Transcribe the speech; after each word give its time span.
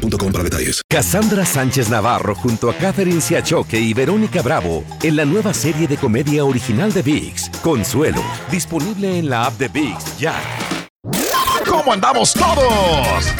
boostmobile.com 0.00 0.32
para 0.32 0.44
detalles. 0.44 0.82
Cassandra 0.88 1.44
Sánchez 1.44 1.88
Navarro 1.88 2.34
junto 2.34 2.70
a 2.70 2.74
Catherine 2.74 3.20
Siachoque 3.20 3.78
y 3.78 3.94
Verónica 3.94 4.42
Bravo 4.42 4.84
en 5.02 5.16
la 5.16 5.24
nueva 5.24 5.54
serie 5.54 5.86
de 5.86 5.96
comedia 5.96 6.44
original 6.44 6.92
de 6.92 7.02
VIX, 7.02 7.50
Consuelo, 7.62 8.22
disponible 8.50 9.18
en 9.18 9.30
la 9.30 9.46
app 9.46 9.58
de 9.58 9.68
VIX 9.68 10.18
ya. 10.18 10.34
¿Cómo 11.68 11.92
andamos 11.92 12.34
todos? 12.34 13.34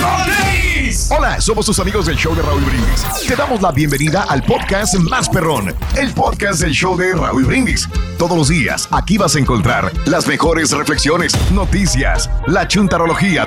Hola, 1.11 1.41
somos 1.41 1.67
tus 1.67 1.79
amigos 1.79 2.07
del 2.07 2.17
show 2.17 2.35
de 2.35 2.43
Raúl 2.43 2.63
Brindis. 2.63 3.05
Te 3.27 3.37
damos 3.37 3.61
la 3.61 3.71
bienvenida 3.71 4.25
al 4.29 4.43
podcast 4.43 4.95
Más 4.97 5.29
Perrón, 5.29 5.75
el 5.97 6.13
podcast 6.13 6.61
del 6.61 6.73
show 6.73 6.97
de 6.97 7.13
Raúl 7.15 7.45
Brindis. 7.45 7.89
Todos 8.19 8.37
los 8.37 8.49
días 8.49 8.89
aquí 8.91 9.19
vas 9.19 9.37
a 9.37 9.39
encontrar 9.39 9.93
las 10.07 10.27
mejores 10.27 10.71
reflexiones, 10.73 11.33
noticias, 11.53 12.31
la 12.47 12.67
chuntarología, 12.67 13.47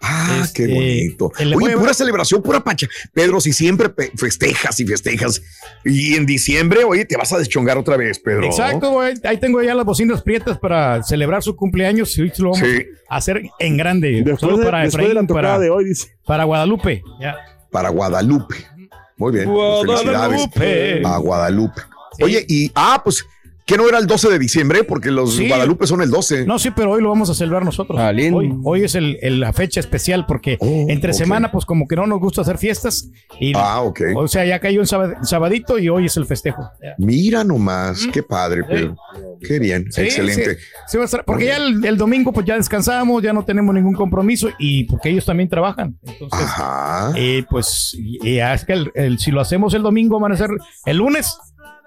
Ah, 0.00 0.46
qué 0.54 0.64
Este, 0.64 0.74
bonito. 0.74 1.32
Oye, 1.56 1.76
pura 1.76 1.94
celebración, 1.94 2.42
pura 2.42 2.62
pancha. 2.62 2.86
Pedro, 3.12 3.40
si 3.40 3.52
siempre 3.52 3.90
festejas 4.16 4.78
y 4.80 4.86
festejas. 4.86 5.42
Y 5.84 6.14
en 6.14 6.26
diciembre, 6.26 6.84
oye, 6.84 7.04
te 7.04 7.16
vas 7.16 7.32
a 7.32 7.38
deschongar 7.38 7.78
otra 7.78 7.96
vez, 7.96 8.18
Pedro. 8.18 8.44
Exacto, 8.46 8.90
güey. 8.92 9.14
Ahí 9.24 9.38
tengo 9.38 9.62
ya 9.62 9.74
las 9.74 9.84
bocinas 9.86 10.22
prietas 10.22 10.58
para 10.58 11.02
celebrar 11.02 11.42
su 11.42 11.56
cumpleaños 11.56 12.16
y 12.18 12.22
hoy 12.22 12.32
lo 12.38 12.50
vamos 12.52 12.68
Sí. 12.68 12.86
a 13.08 13.16
hacer 13.16 13.42
en 13.58 13.76
grande. 13.76 14.10
Después 14.24 14.40
Solo 14.40 14.58
de- 14.58 14.64
para 14.64 14.82
después 14.82 15.08
de 15.08 15.14
la 15.14 15.22
para, 15.24 15.58
de 15.58 15.70
hoy, 15.70 15.84
dice. 15.86 16.16
para 16.26 16.44
Guadalupe. 16.44 17.02
Ya. 17.20 17.36
Para 17.70 17.88
Guadalupe. 17.88 18.54
Muy 19.16 19.32
bien. 19.32 19.46
Guadalupe. 19.50 20.60
Felicidades 20.60 21.06
a 21.06 21.16
Guadalupe. 21.18 21.82
Oye, 22.22 22.44
y, 22.48 22.70
ah, 22.74 23.00
pues, 23.02 23.24
¿qué 23.66 23.76
no 23.76 23.86
era 23.88 23.98
el 23.98 24.06
12 24.06 24.30
de 24.30 24.38
diciembre? 24.38 24.84
Porque 24.84 25.10
los 25.10 25.34
Sí. 25.36 25.48
Guadalupe 25.48 25.86
son 25.86 26.00
el 26.00 26.08
12. 26.10 26.46
No, 26.46 26.58
sí, 26.58 26.70
pero 26.74 26.92
hoy 26.92 27.02
lo 27.02 27.08
vamos 27.10 27.28
a 27.28 27.34
celebrar 27.34 27.64
nosotros. 27.64 27.98
Hoy, 28.00 28.54
hoy 28.64 28.84
es 28.84 28.94
el- 28.94 29.18
el- 29.20 29.40
la 29.40 29.52
fecha 29.52 29.80
especial 29.80 30.24
porque 30.26 30.56
entre 30.60 31.10
Oh, 31.10 31.14
ok. 31.14 31.18
semana, 31.18 31.50
pues 31.52 31.66
como 31.66 31.86
que 31.88 31.96
no 31.96 32.06
nos 32.06 32.20
gusta 32.20 32.42
hacer 32.42 32.56
fiestas. 32.58 33.10
Y, 33.40 33.52
Ah, 33.56 33.80
ok. 33.82 34.00
O 34.16 34.28
sea, 34.28 34.44
ya 34.46 34.60
cayó 34.60 34.80
un 34.80 34.86
sábado- 34.86 35.14
sabadito 35.24 35.78
y 35.80 35.88
hoy 35.88 36.06
es 36.06 36.16
el 36.16 36.26
festejo. 36.26 36.62
Mira 36.98 37.42
nomás, 37.44 38.06
qué 38.12 38.22
padre, 38.22 38.62
Pedro. 38.64 38.96
Qué 39.46 39.58
bien, 39.58 39.86
Sí, 39.90 40.02
excelente. 40.02 40.54
sí, 40.54 40.60
sí 40.88 40.96
va 40.96 41.02
a 41.02 41.06
estar- 41.06 41.24
porque 41.24 41.46
ya 41.46 41.56
el, 41.56 41.84
el 41.84 41.96
domingo 41.98 42.32
pues 42.32 42.46
ya 42.46 42.54
descansamos, 42.56 43.22
ya 43.22 43.32
no 43.32 43.44
tenemos 43.44 43.74
ningún 43.74 43.94
compromiso 43.94 44.48
y 44.58 44.84
porque 44.84 45.10
ellos 45.10 45.24
también 45.26 45.48
trabajan. 45.48 45.98
Entonces, 46.06 46.40
Ajá. 46.40 47.12
eh, 47.16 47.44
pues 47.50 47.94
y, 47.98 48.26
y 48.28 48.38
es 48.38 48.64
que 48.64 48.72
el- 48.74 48.92
el- 48.94 49.18
si 49.18 49.30
lo 49.32 49.40
hacemos 49.40 49.74
el 49.74 49.82
domingo 49.82 50.18
van 50.20 50.32
a 50.32 50.36
ser 50.36 50.50
el 50.86 50.96
lunes, 50.98 51.36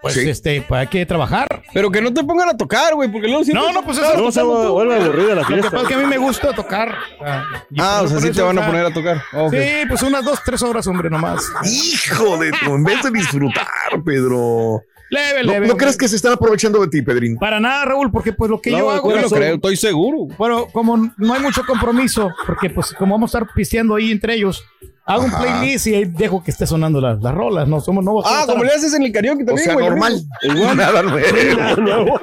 pues 0.01 0.13
Sí. 0.13 0.29
este, 0.29 0.61
pues 0.67 0.81
hay 0.81 0.87
que 0.87 1.05
trabajar. 1.05 1.47
Pero 1.73 1.91
que 1.91 2.01
no 2.01 2.13
te 2.13 2.23
pongan 2.23 2.49
a 2.49 2.57
tocar, 2.57 2.95
güey, 2.95 3.11
porque 3.11 3.27
luego 3.27 3.43
siempre- 3.43 3.65
No, 3.67 3.73
no, 3.73 3.83
pues 3.83 3.97
eso 3.97 4.17
No, 4.17 4.31
se 4.31 4.41
vuelve 4.43 4.95
aburrida 4.95 5.35
la 5.35 5.41
Lo 5.41 5.47
que 5.47 5.53
fiesta. 5.53 5.71
pasa 5.71 5.83
es 5.83 5.87
que 5.89 5.93
a 5.95 5.97
mí 5.97 6.05
me 6.05 6.17
gusta 6.17 6.53
tocar. 6.53 6.95
Ah, 7.21 7.45
Ah, 7.77 8.01
o 8.03 8.07
sea, 8.07 8.19
sí 8.19 8.31
te 8.31 8.41
van 8.41 8.57
a 8.57 8.65
poner 8.65 8.85
a 8.85 8.93
tocar. 8.93 9.21
Sí, 9.51 9.57
pues 9.87 10.01
unas 10.03 10.23
dos, 10.23 10.39
tres 10.45 10.61
horas, 10.63 10.85
hombre, 10.87 11.09
nomás. 11.09 11.43
Hijo 11.65 12.37
de 12.37 12.51
tu, 12.51 12.75
en 12.75 12.83
vez 12.83 13.03
de 13.03 13.11
disfrutar, 13.11 13.67
Pedro. 14.05 14.81
Leve, 15.11 15.43
¿No, 15.43 15.53
leve. 15.53 15.67
¿no 15.67 15.75
crees 15.75 15.97
que 15.97 16.07
se 16.07 16.15
están 16.17 16.33
aprovechando 16.33 16.79
de 16.81 16.87
ti, 16.87 17.01
Pedrín? 17.01 17.35
Para 17.37 17.59
nada, 17.59 17.83
Raúl, 17.83 18.11
porque 18.11 18.31
pues 18.31 18.51
lo 18.51 18.61
que 18.61 18.69
No, 18.69 18.77
yo 18.77 18.91
hago. 18.91 19.09
yo 19.09 19.19
lo 19.21 19.29
creo, 19.29 19.55
estoy 19.55 19.75
seguro. 19.75 20.27
Bueno, 20.37 20.67
como 20.71 20.97
no 21.17 21.33
hay 21.33 21.41
mucho 21.41 21.65
compromiso, 21.65 22.29
porque 22.45 22.69
pues 22.69 22.93
como 22.93 23.15
vamos 23.15 23.33
a 23.33 23.39
estar 23.39 23.53
pisteando 23.55 23.95
ahí 23.95 24.11
entre 24.11 24.35
ellos, 24.35 24.63
hago 25.09 25.25
un 25.25 25.31
playlist 25.31 25.87
y 25.87 25.95
ahí 25.95 26.05
dejo 26.05 26.43
que 26.43 26.51
esté 26.51 26.67
sonando 26.67 27.01
las, 27.01 27.21
las 27.21 27.33
rolas, 27.33 27.67
no 27.67 27.81
somos 27.81 28.03
nuevos. 28.03 28.25
Ah, 28.27 28.43
como 28.47 28.63
le 28.63 28.69
haces 28.69 28.93
en 28.93 29.03
el 29.03 29.11
karaoke 29.11 29.43
también, 29.43 29.65
sea, 29.65 29.73
güey. 29.73 29.85
lo 29.85 29.91
normal. 29.91 30.21
Igual. 30.41 30.77
Nada 30.77 31.01
nuevo. 31.77 32.21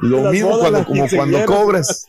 Lo 0.00 0.24
Las 0.24 0.32
mismo 0.32 0.58
cuando, 0.58 0.84
como 0.84 1.06
cuando 1.08 1.44
cobras. 1.46 2.06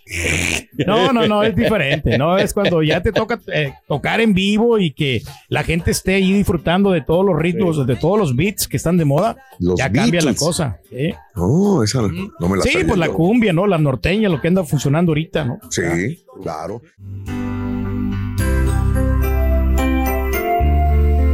No, 0.86 1.14
no, 1.14 1.28
no, 1.28 1.44
es 1.44 1.56
diferente. 1.56 2.18
No 2.18 2.38
es 2.38 2.54
cuando 2.54 2.82
ya 2.82 3.02
te 3.02 3.12
toca 3.12 3.40
eh, 3.54 3.74
tocar 3.88 4.20
en 4.20 4.34
vivo 4.34 4.80
y 4.80 4.92
que 4.92 5.22
la 5.48 5.64
gente 5.64 5.92
esté 5.92 6.16
ahí 6.16 6.34
disfrutando 6.34 6.92
de 6.92 7.02
todos 7.02 7.26
los 7.26 7.38
ritmos, 7.38 7.86
de 7.86 7.96
todos 7.96 8.18
los 8.18 8.36
beats 8.36 8.68
que 8.68 8.78
están 8.78 8.98
de 8.98 9.06
moda. 9.06 9.38
Los 9.60 9.78
ya 9.78 9.92
cambia 9.92 10.22
la 10.22 10.34
cosa. 10.34 10.80
¿sí? 10.90 11.14
No, 11.36 11.84
esa 11.84 12.02
no 12.02 12.50
me 12.50 12.58
la 12.58 12.64
Sí, 12.64 12.80
pues 12.86 12.98
la 12.98 13.10
cumbia, 13.10 13.54
¿no? 13.54 13.68
La 13.68 13.78
norteña, 13.78 14.28
lo 14.28 14.42
que 14.42 14.48
anda 14.48 14.64
funcionando 14.64 15.12
ahorita, 15.12 15.46
¿no? 15.46 15.60
Sí, 15.70 16.26
claro. 16.42 16.82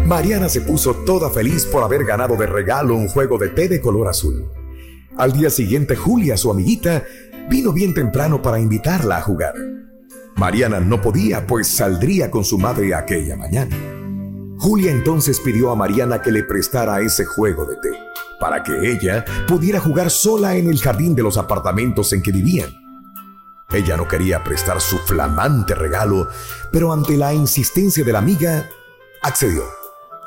Mariana 0.05 0.49
se 0.49 0.61
puso 0.61 0.93
toda 0.93 1.31
feliz 1.31 1.65
por 1.65 1.83
haber 1.83 2.05
ganado 2.05 2.35
de 2.35 2.45
regalo 2.45 2.95
un 2.95 3.07
juego 3.07 3.39
de 3.39 3.49
té 3.49 3.67
de 3.67 3.81
color 3.81 4.07
azul. 4.07 4.47
Al 5.17 5.33
día 5.33 5.49
siguiente, 5.49 5.95
Julia, 5.95 6.37
su 6.37 6.51
amiguita, 6.51 7.03
vino 7.49 7.73
bien 7.73 7.95
temprano 7.95 8.39
para 8.39 8.59
invitarla 8.59 9.17
a 9.17 9.21
jugar. 9.21 9.55
Mariana 10.35 10.79
no 10.79 11.01
podía, 11.01 11.47
pues 11.47 11.67
saldría 11.67 12.29
con 12.29 12.45
su 12.45 12.59
madre 12.59 12.93
aquella 12.93 13.35
mañana. 13.35 13.75
Julia 14.59 14.91
entonces 14.91 15.39
pidió 15.39 15.71
a 15.71 15.75
Mariana 15.75 16.21
que 16.21 16.31
le 16.31 16.43
prestara 16.43 17.01
ese 17.01 17.25
juego 17.25 17.65
de 17.65 17.75
té, 17.77 17.89
para 18.39 18.61
que 18.61 18.91
ella 18.91 19.25
pudiera 19.47 19.79
jugar 19.79 20.11
sola 20.11 20.55
en 20.55 20.69
el 20.69 20.79
jardín 20.79 21.15
de 21.15 21.23
los 21.23 21.35
apartamentos 21.35 22.13
en 22.13 22.21
que 22.21 22.31
vivían. 22.31 22.69
Ella 23.71 23.97
no 23.97 24.07
quería 24.07 24.43
prestar 24.43 24.79
su 24.81 24.99
flamante 24.99 25.73
regalo, 25.73 26.27
pero 26.71 26.93
ante 26.93 27.17
la 27.17 27.33
insistencia 27.33 28.03
de 28.03 28.13
la 28.13 28.19
amiga, 28.19 28.69
accedió, 29.23 29.63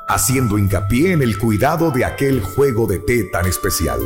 haciendo 0.08 0.58
hincapié 0.58 1.12
en 1.12 1.22
el 1.22 1.38
cuidado 1.38 1.90
de 1.90 2.04
aquel 2.04 2.40
juego 2.40 2.86
de 2.86 2.98
té 2.98 3.24
tan 3.24 3.46
especial. 3.46 4.00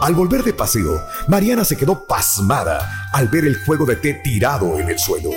Al 0.00 0.14
volver 0.14 0.42
de 0.44 0.52
paseo, 0.52 1.02
Mariana 1.28 1.64
se 1.64 1.76
quedó 1.76 2.06
pasmada 2.06 3.08
al 3.12 3.28
ver 3.28 3.44
el 3.44 3.62
juego 3.64 3.84
de 3.86 3.96
té 3.96 4.20
tirado 4.22 4.78
en 4.78 4.88
el 4.88 4.98
suelo. 4.98 5.30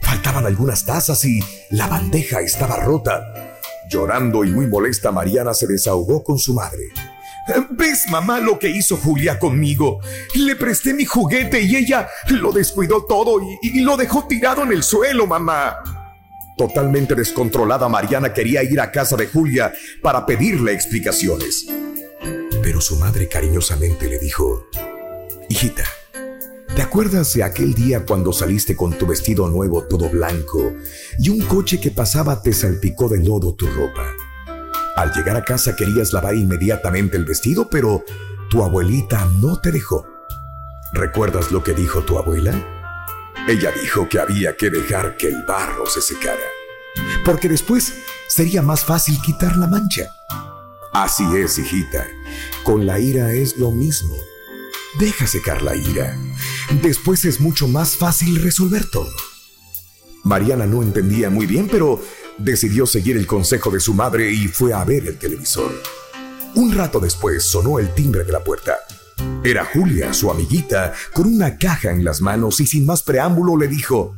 Faltaban 0.00 0.46
algunas 0.46 0.84
tazas 0.84 1.24
y 1.24 1.40
la 1.70 1.86
bandeja 1.86 2.40
estaba 2.40 2.76
rota. 2.76 3.22
Llorando 3.90 4.44
y 4.44 4.52
muy 4.52 4.66
molesta, 4.66 5.12
Mariana 5.12 5.54
se 5.54 5.66
desahogó 5.66 6.22
con 6.22 6.38
su 6.38 6.54
madre. 6.54 6.90
¿Ves, 7.70 8.06
mamá, 8.10 8.40
lo 8.40 8.58
que 8.58 8.68
hizo 8.68 8.96
Julia 8.96 9.38
conmigo? 9.38 10.00
Le 10.34 10.56
presté 10.56 10.92
mi 10.92 11.04
juguete 11.04 11.60
y 11.62 11.76
ella 11.76 12.08
lo 12.28 12.52
descuidó 12.52 13.04
todo 13.04 13.40
y, 13.62 13.80
lo 13.80 13.96
dejó 13.96 14.26
tirado 14.26 14.64
en 14.64 14.72
el 14.72 14.82
suelo, 14.82 15.26
mamá. 15.26 15.76
Totalmente 16.56 17.14
descontrolada, 17.14 17.86
Mariana 17.88 18.32
quería 18.32 18.62
ir 18.62 18.80
a 18.80 18.90
casa 18.90 19.14
de 19.16 19.26
Julia 19.26 19.74
para 20.02 20.24
pedirle 20.24 20.72
explicaciones. 20.72 21.66
Pero 22.62 22.80
su 22.80 22.96
madre 22.96 23.28
cariñosamente 23.28 24.08
le 24.08 24.18
dijo, 24.18 24.66
Hijita, 25.50 25.84
¿te 26.74 26.80
acuerdas 26.80 27.34
de 27.34 27.42
aquel 27.42 27.74
día 27.74 28.06
cuando 28.06 28.32
saliste 28.32 28.74
con 28.74 28.96
tu 28.96 29.06
vestido 29.06 29.48
nuevo 29.48 29.84
todo 29.84 30.08
blanco 30.08 30.72
y 31.18 31.28
un 31.28 31.42
coche 31.42 31.78
que 31.78 31.90
pasaba 31.90 32.42
te 32.42 32.54
salpicó 32.54 33.08
de 33.08 33.22
lodo 33.22 33.54
tu 33.54 33.66
ropa? 33.66 34.06
Al 34.96 35.12
llegar 35.12 35.36
a 35.36 35.44
casa 35.44 35.76
querías 35.76 36.14
lavar 36.14 36.34
inmediatamente 36.34 37.18
el 37.18 37.26
vestido, 37.26 37.68
pero 37.68 38.02
tu 38.48 38.62
abuelita 38.62 39.26
no 39.42 39.60
te 39.60 39.72
dejó. 39.72 40.06
¿Recuerdas 40.94 41.52
lo 41.52 41.62
que 41.62 41.74
dijo 41.74 42.00
tu 42.00 42.18
abuela? 42.18 42.54
Ella 43.48 43.70
dijo 43.80 44.08
que 44.08 44.18
había 44.18 44.56
que 44.56 44.70
dejar 44.70 45.16
que 45.16 45.28
el 45.28 45.44
barro 45.44 45.86
se 45.86 46.02
secara, 46.02 46.42
porque 47.24 47.48
después 47.48 47.94
sería 48.26 48.60
más 48.60 48.84
fácil 48.84 49.20
quitar 49.22 49.56
la 49.56 49.68
mancha. 49.68 50.10
Así 50.92 51.22
es, 51.36 51.56
hijita. 51.56 52.08
Con 52.64 52.86
la 52.86 52.98
ira 52.98 53.32
es 53.32 53.56
lo 53.56 53.70
mismo. 53.70 54.16
Deja 54.98 55.28
secar 55.28 55.62
la 55.62 55.76
ira. 55.76 56.18
Después 56.82 57.24
es 57.24 57.40
mucho 57.40 57.68
más 57.68 57.96
fácil 57.96 58.42
resolver 58.42 58.90
todo. 58.90 59.14
Mariana 60.24 60.66
no 60.66 60.82
entendía 60.82 61.30
muy 61.30 61.46
bien, 61.46 61.68
pero 61.70 62.02
decidió 62.38 62.84
seguir 62.84 63.16
el 63.16 63.28
consejo 63.28 63.70
de 63.70 63.78
su 63.78 63.94
madre 63.94 64.32
y 64.32 64.48
fue 64.48 64.72
a 64.72 64.82
ver 64.82 65.06
el 65.06 65.18
televisor. 65.18 65.70
Un 66.56 66.74
rato 66.74 66.98
después 66.98 67.44
sonó 67.44 67.78
el 67.78 67.94
timbre 67.94 68.24
de 68.24 68.32
la 68.32 68.42
puerta. 68.42 68.76
Era 69.46 69.64
Julia, 69.64 70.12
su 70.12 70.28
amiguita, 70.28 70.92
con 71.12 71.28
una 71.28 71.56
caja 71.56 71.92
en 71.92 72.04
las 72.04 72.20
manos 72.20 72.58
y 72.58 72.66
sin 72.66 72.84
más 72.84 73.04
preámbulo 73.04 73.56
le 73.56 73.68
dijo, 73.68 74.16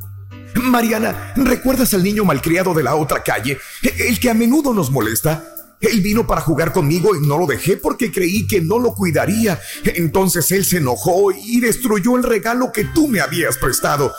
Mariana, 0.55 1.33
¿recuerdas 1.35 1.93
al 1.93 2.03
niño 2.03 2.25
malcriado 2.25 2.73
de 2.73 2.81
la 2.81 2.95
otra 2.95 3.21
calle? 3.21 3.59
El 3.83 4.19
que 4.19 4.31
a 4.31 4.33
menudo 4.33 4.73
nos 4.73 4.89
molesta. 4.89 5.45
Él 5.81 6.01
vino 6.01 6.25
para 6.25 6.41
jugar 6.41 6.73
conmigo 6.73 7.15
y 7.15 7.27
no 7.27 7.37
lo 7.37 7.45
dejé 7.45 7.77
porque 7.77 8.11
creí 8.11 8.47
que 8.47 8.59
no 8.59 8.79
lo 8.79 8.95
cuidaría. 8.95 9.59
Entonces 9.83 10.51
él 10.51 10.65
se 10.65 10.77
enojó 10.77 11.31
y 11.31 11.59
destruyó 11.59 12.17
el 12.17 12.23
regalo 12.23 12.71
que 12.71 12.85
tú 12.85 13.07
me 13.07 13.21
habías 13.21 13.59
prestado. 13.59 14.11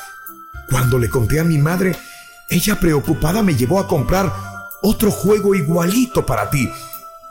Cuando 0.70 0.96
le 0.96 1.10
conté 1.10 1.40
a 1.40 1.44
mi 1.44 1.58
madre, 1.58 1.96
ella 2.48 2.78
preocupada 2.78 3.42
me 3.42 3.56
llevó 3.56 3.80
a 3.80 3.88
comprar 3.88 4.32
otro 4.80 5.10
juego 5.10 5.56
igualito 5.56 6.24
para 6.24 6.50
ti. 6.50 6.70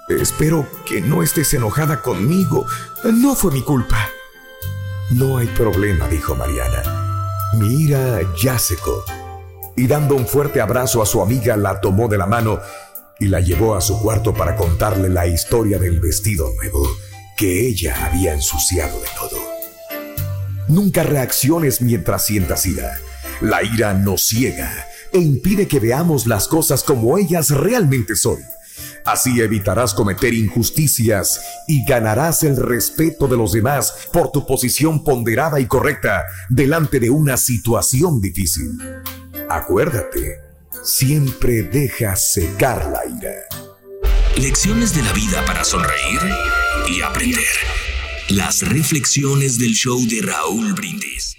Espero 0.09 0.67
que 0.87 1.01
no 1.01 1.21
estés 1.21 1.53
enojada 1.53 2.01
conmigo. 2.01 2.65
No 3.03 3.35
fue 3.35 3.51
mi 3.51 3.61
culpa. 3.61 4.09
No 5.11 5.37
hay 5.37 5.47
problema, 5.47 6.07
dijo 6.07 6.35
Mariana. 6.35 6.81
Mi 7.55 7.83
ira 7.83 8.19
ya 8.35 8.57
secó. 8.57 9.05
Y 9.75 9.87
dando 9.87 10.15
un 10.15 10.27
fuerte 10.27 10.61
abrazo 10.61 11.01
a 11.01 11.05
su 11.05 11.21
amiga, 11.21 11.55
la 11.57 11.79
tomó 11.79 12.07
de 12.07 12.17
la 12.17 12.25
mano 12.25 12.59
y 13.19 13.27
la 13.27 13.39
llevó 13.39 13.75
a 13.75 13.81
su 13.81 14.01
cuarto 14.01 14.33
para 14.33 14.55
contarle 14.55 15.09
la 15.09 15.27
historia 15.27 15.77
del 15.77 15.99
vestido 15.99 16.51
nuevo 16.55 16.87
que 17.37 17.67
ella 17.67 18.05
había 18.05 18.33
ensuciado 18.33 18.99
de 18.99 19.07
todo. 19.17 19.39
Nunca 20.67 21.03
reacciones 21.03 21.81
mientras 21.81 22.25
sientas 22.25 22.65
ira. 22.65 22.99
La 23.41 23.63
ira 23.63 23.93
nos 23.93 24.23
ciega 24.23 24.87
e 25.13 25.19
impide 25.19 25.67
que 25.67 25.79
veamos 25.79 26.27
las 26.27 26.47
cosas 26.47 26.83
como 26.83 27.17
ellas 27.17 27.51
realmente 27.51 28.15
son. 28.15 28.39
Así 29.05 29.41
evitarás 29.41 29.93
cometer 29.93 30.33
injusticias 30.33 31.41
y 31.67 31.85
ganarás 31.85 32.43
el 32.43 32.57
respeto 32.57 33.27
de 33.27 33.37
los 33.37 33.53
demás 33.53 33.93
por 34.13 34.31
tu 34.31 34.45
posición 34.45 35.03
ponderada 35.03 35.59
y 35.59 35.67
correcta 35.67 36.23
delante 36.49 36.99
de 36.99 37.09
una 37.09 37.37
situación 37.37 38.21
difícil. 38.21 38.77
Acuérdate, 39.49 40.39
siempre 40.83 41.63
deja 41.63 42.15
secar 42.15 42.85
la 42.87 43.05
ira. 43.05 43.33
Lecciones 44.37 44.95
de 44.95 45.01
la 45.01 45.11
vida 45.13 45.43
para 45.45 45.63
sonreír 45.63 46.19
y 46.87 47.01
aprender. 47.01 47.43
Las 48.29 48.61
reflexiones 48.61 49.57
del 49.57 49.73
show 49.73 49.99
de 50.07 50.21
Raúl 50.21 50.73
Brindis. 50.73 51.38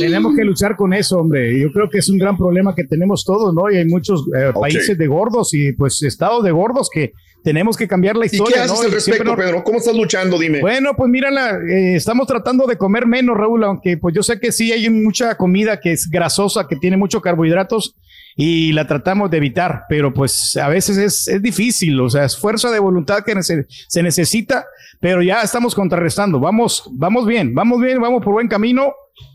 Tenemos 0.00 0.34
que 0.36 0.44
luchar 0.44 0.76
con 0.76 0.92
eso, 0.92 1.18
hombre. 1.18 1.58
Yo 1.60 1.70
creo 1.72 1.88
que 1.90 1.98
es 1.98 2.08
un 2.08 2.18
gran 2.18 2.36
problema 2.36 2.74
que 2.74 2.84
tenemos 2.84 3.24
todos, 3.24 3.54
¿no? 3.54 3.70
Y 3.70 3.76
hay 3.76 3.84
muchos 3.86 4.24
eh, 4.36 4.52
países 4.58 4.96
de 4.96 5.06
gordos 5.06 5.52
y 5.54 5.72
pues 5.72 6.02
estados 6.02 6.42
de 6.44 6.50
gordos 6.52 6.88
que 6.92 7.12
tenemos 7.42 7.76
que 7.76 7.86
cambiar 7.86 8.16
la 8.16 8.24
¿Y 8.24 8.28
historia. 8.32 8.54
qué 8.56 8.60
haces 8.62 8.76
¿no? 8.78 8.82
al 8.82 8.88
Y 8.90 8.94
respecto, 8.94 9.36
Pedro? 9.36 9.62
¿Cómo 9.62 9.78
estás 9.78 9.94
luchando? 9.96 10.38
Dime. 10.38 10.60
Bueno, 10.60 10.94
pues 10.96 11.08
mírala, 11.08 11.58
eh, 11.68 11.94
estamos 11.94 12.26
tratando 12.26 12.66
de 12.66 12.76
comer 12.76 13.06
menos, 13.06 13.36
Raúl, 13.36 13.62
aunque 13.64 13.96
pues 13.98 14.14
yo 14.14 14.22
sé 14.22 14.40
que 14.40 14.50
sí 14.50 14.72
hay 14.72 14.90
mucha 14.90 15.36
comida 15.36 15.78
que 15.80 15.92
es 15.92 16.08
grasosa, 16.10 16.66
que 16.68 16.74
tiene 16.76 16.96
muchos 16.96 17.22
carbohidratos 17.22 17.94
y 18.38 18.72
la 18.72 18.86
tratamos 18.86 19.30
de 19.30 19.36
evitar, 19.38 19.84
pero 19.88 20.12
pues 20.12 20.56
a 20.58 20.68
veces 20.68 20.98
es, 20.98 21.28
es 21.28 21.40
difícil, 21.40 21.98
o 22.00 22.10
sea, 22.10 22.24
es 22.24 22.36
fuerza 22.36 22.70
de 22.70 22.78
voluntad 22.80 23.20
que 23.24 23.34
nece- 23.34 23.64
se 23.88 24.02
necesita, 24.02 24.66
pero 25.00 25.22
ya 25.22 25.40
estamos 25.40 25.74
contrarrestando, 25.74 26.38
vamos, 26.38 26.82
vamos 26.92 27.26
bien, 27.26 27.54
vamos 27.54 27.80
bien, 27.80 27.98
vamos 28.00 28.22
por 28.22 28.34
buen 28.34 28.48
camino 28.48 28.92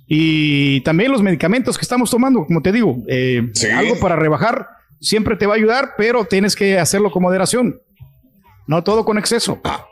y 0.08 0.82
también 0.82 1.12
los 1.12 1.22
medicamentos 1.22 1.78
que 1.78 1.84
estamos 1.84 2.10
tomando, 2.12 2.46
como 2.46 2.62
te 2.62 2.72
digo, 2.72 2.98
eh, 3.08 3.50
Sí. 3.54 3.68
algo 3.70 4.00
para 4.00 4.16
rebajar 4.16 4.68
siempre 5.00 5.36
te 5.36 5.46
va 5.48 5.54
a 5.54 5.58
ayudar, 5.58 5.92
pero 5.98 6.26
tienes 6.26 6.56
que 6.56 6.78
hacerlo 6.80 7.12
con 7.12 7.24
moderación, 7.24 7.82
no 8.68 8.84
todo 8.84 9.06
con 9.06 9.18
exceso. 9.18 9.60
Ah, 9.64 9.88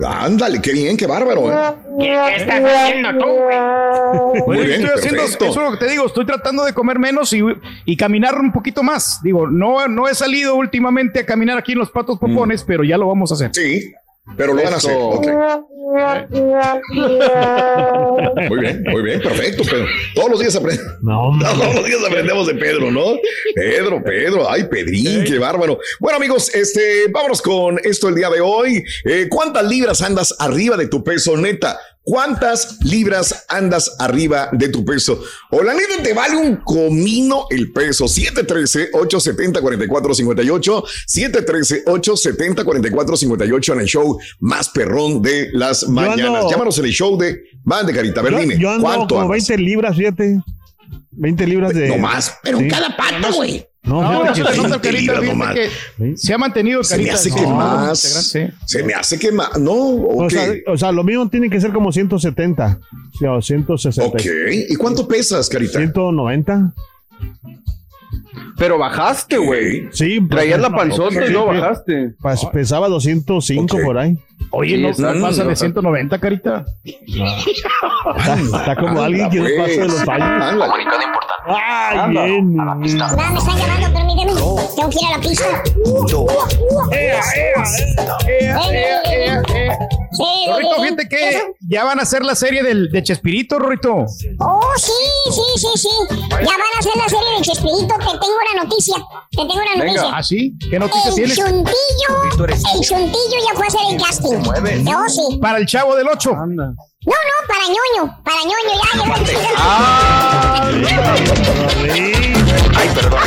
ándale, 0.00 0.60
qué 0.62 0.72
bien, 0.72 0.96
qué 0.96 1.06
bárbaro. 1.08 1.52
¿eh? 1.52 1.74
¿Qué 1.98 2.36
estás 2.36 2.62
haciendo 2.64 3.10
tú, 3.18 3.26
güey? 3.26 4.42
Muy 4.46 4.66
bien, 4.66 4.80
estoy 4.82 4.98
haciendo, 4.98 5.22
perfecto. 5.22 5.44
eso 5.46 5.60
es 5.64 5.70
lo 5.72 5.78
que 5.78 5.84
te 5.84 5.90
digo, 5.90 6.06
estoy 6.06 6.24
tratando 6.24 6.64
de 6.64 6.72
comer 6.72 6.98
menos 7.00 7.32
y, 7.32 7.40
y 7.84 7.96
caminar 7.96 8.38
un 8.38 8.52
poquito 8.52 8.82
más. 8.84 9.20
Digo, 9.24 9.48
no, 9.48 9.86
no 9.88 10.06
he 10.08 10.14
salido 10.14 10.54
últimamente 10.54 11.20
a 11.20 11.26
caminar 11.26 11.58
aquí 11.58 11.72
en 11.72 11.78
los 11.80 11.90
patos 11.90 12.18
popones, 12.18 12.62
pero 12.64 12.84
ya 12.84 12.96
lo 12.96 13.08
vamos 13.08 13.32
a 13.32 13.34
hacer. 13.34 13.48
Mm. 13.50 13.54
Sí, 13.54 13.92
pero 14.36 14.54
lo 14.54 14.62
van 14.62 14.74
a 14.74 14.76
hacer. 14.76 14.92
Eso. 14.96 15.68
Muy 18.48 18.60
bien, 18.60 18.82
muy 18.84 19.02
bien, 19.02 19.20
perfecto, 19.20 19.62
Pedro. 19.62 19.86
Todos 20.14 20.30
los 20.30 20.40
días 20.40 20.56
aprendemos. 20.56 20.92
No, 21.02 21.38
Todos 21.40 21.74
los 21.76 21.86
días 21.86 22.00
aprendemos 22.04 22.46
de 22.48 22.54
Pedro, 22.54 22.90
¿no? 22.90 23.16
Pedro, 23.54 24.02
Pedro, 24.02 24.50
ay, 24.50 24.64
Pedrín, 24.64 25.22
qué 25.24 25.38
bárbaro. 25.38 25.78
Bueno, 26.00 26.16
amigos, 26.16 26.52
este, 26.54 27.06
vámonos 27.10 27.40
con 27.40 27.78
esto 27.84 28.08
el 28.08 28.16
día 28.16 28.28
de 28.28 28.40
hoy. 28.40 28.82
Eh, 29.04 29.28
¿Cuántas 29.30 29.64
libras 29.64 30.02
andas 30.02 30.34
arriba 30.38 30.76
de 30.76 30.88
tu 30.88 31.04
peso, 31.04 31.36
neta? 31.36 31.78
¿Cuántas 32.08 32.80
libras 32.84 33.44
andas 33.48 33.96
arriba 33.98 34.48
de 34.52 34.70
tu 34.70 34.82
peso? 34.82 35.22
O 35.50 35.62
la 35.62 35.74
neta 35.74 36.02
te 36.02 36.14
vale 36.14 36.38
un 36.38 36.56
comino 36.56 37.44
el 37.50 37.70
peso. 37.70 38.06
713-870-4458. 38.06 40.84
713-870-4458 41.06 43.72
en 43.74 43.80
el 43.80 43.86
show 43.86 44.18
más 44.40 44.70
perrón 44.70 45.20
de 45.20 45.50
las 45.68 45.88
mañanas. 45.88 46.44
ando- 46.44 46.50
Llámanos 46.50 46.78
en 46.78 46.84
el 46.86 46.92
show 46.92 47.16
de. 47.18 47.42
Van 47.64 47.86
de 47.86 47.92
carita, 47.92 48.20
a 48.20 48.22
ver, 48.24 48.32
yo, 48.32 48.38
dime. 48.40 48.58
yo 48.58 48.70
ando 48.70 48.82
¿Cuánto 48.84 49.08
como 49.14 49.20
andas? 49.32 49.46
20 49.48 49.62
libras, 49.62 49.96
fíjate. 49.96 50.40
20 51.10 51.46
libras 51.46 51.74
de. 51.74 51.88
No 51.88 51.98
más. 51.98 52.38
Pero 52.42 52.58
Sí. 52.58 52.64
en 52.64 52.70
cada 52.70 52.96
pata, 52.96 53.30
güey. 53.34 53.64
No, 53.82 54.02
No, 54.02 54.12
nota, 54.24 54.32
20 54.32 54.80
Carita, 54.82 55.20
que 55.54 56.16
se 56.16 56.34
ha 56.34 56.38
mantenido, 56.38 56.84
Se 56.84 56.98
me 56.98 57.10
hace 57.10 57.30
que 57.30 57.40
no, 57.40 57.54
más. 57.54 57.98
sí. 57.98 58.40
Se 58.66 58.82
me 58.82 58.92
hace 58.92 59.18
que 59.18 59.32
más. 59.32 59.56
No, 59.58 59.72
O, 59.72 60.24
ok. 60.24 60.30
sea, 60.30 60.52
o 60.66 60.76
sea, 60.76 60.92
lo 60.92 61.02
mismo 61.04 61.28
tiene 61.30 61.48
que 61.48 61.58
ser 61.60 61.72
como 61.72 61.90
170. 61.90 62.78
Sí, 63.18 63.24
o 63.24 63.40
160. 63.40 64.10
Ok. 64.10 64.20
¿Y 64.68 64.74
cuánto 64.76 65.08
pesas, 65.08 65.48
Carita? 65.48 65.78
190. 65.78 66.74
Pero 68.56 68.78
bajaste, 68.78 69.36
güey. 69.38 69.88
Sí, 69.92 70.20
Traías 70.28 70.60
la 70.60 70.68
no, 70.68 70.76
panzota 70.76 71.24
y 71.26 71.30
luego 71.30 71.46
bajaste. 71.46 72.14
Pues 72.20 72.44
pesaba 72.46 72.88
205 72.88 73.76
Ok. 73.76 73.82
por 73.84 73.98
ahí. 73.98 74.16
Oye, 74.50 74.76
Sí, 74.76 74.82
no, 74.82 74.88
está- 74.90 75.14
no 75.14 75.20
pasa 75.26 75.42
de 75.44 75.50
no, 75.50 75.56
190, 75.56 76.18
Carita. 76.18 76.64
Está, 76.84 78.34
está 78.58 78.76
como 78.76 79.00
alguien 79.02 79.28
que 79.30 79.38
no 79.38 79.44
Pues, 79.44 79.56
pasa 79.58 79.70
de 79.80 79.86
los 79.88 80.08
años. 80.08 80.42
ándale. 80.42 80.72
¡Ay, 81.46 81.98
Anda. 81.98 82.24
bien! 82.24 82.54
No, 82.56 82.74
me 82.74 82.86
están 82.86 83.16
llamando, 83.16 83.92
permíteme. 83.92 84.32
Tengo 84.32 84.90
que 84.90 84.98
ir 85.00 85.06
a 85.06 85.16
la 85.16 85.20
pista. 85.22 85.44
Sí, 90.07 90.07
Rorrito, 90.18 90.82
fíjate 90.82 91.08
que 91.08 91.42
ya 91.68 91.84
van 91.84 91.98
a 91.98 92.02
hacer 92.02 92.24
la 92.24 92.34
serie 92.34 92.62
del, 92.62 92.90
de 92.90 93.02
Chespirito, 93.02 93.58
Rorrito. 93.58 93.94
Oh, 94.40 94.72
sí, 94.76 94.92
sí, 95.30 95.42
sí, 95.56 95.66
sí. 95.76 95.88
Ya 96.30 96.36
van 96.38 96.72
a 96.76 96.78
hacer 96.78 96.92
la 96.96 97.08
serie 97.08 97.30
de 97.36 97.42
Chespirito. 97.42 97.94
Te 97.94 98.04
tengo 98.04 98.36
una 98.52 98.64
noticia. 98.64 98.94
Te 99.30 99.36
tengo 99.38 99.52
una 99.54 99.70
Venga. 99.72 99.84
noticia. 99.86 100.10
¿Ah, 100.14 100.22
sí? 100.22 100.54
¿Qué 100.70 100.78
noticia 100.78 101.08
El 101.10 101.14
tienes? 101.14 101.36
chuntillo, 101.36 102.44
el 102.74 102.80
chuntillo 102.80 103.38
ya 103.46 103.54
fue 103.54 103.64
a 103.64 103.68
hacer 103.68 103.80
el 103.90 104.02
casting. 104.02 104.84
No, 104.84 105.08
sí. 105.08 105.38
Para 105.40 105.58
el 105.58 105.66
Chavo 105.66 105.94
del 105.96 106.08
8. 106.08 106.30
Anda. 106.34 106.64
No, 106.66 107.14
no, 107.14 107.46
para 107.46 107.64
ñoño. 107.68 108.22
Para 108.24 108.40
ñoño, 108.42 108.72
ya 108.74 109.02
llegó 109.02 109.14
el 109.14 109.24
chuntillo. 109.26 109.54
Ah. 109.56 110.70
Ay, 112.76 112.88
perdón. 112.94 113.20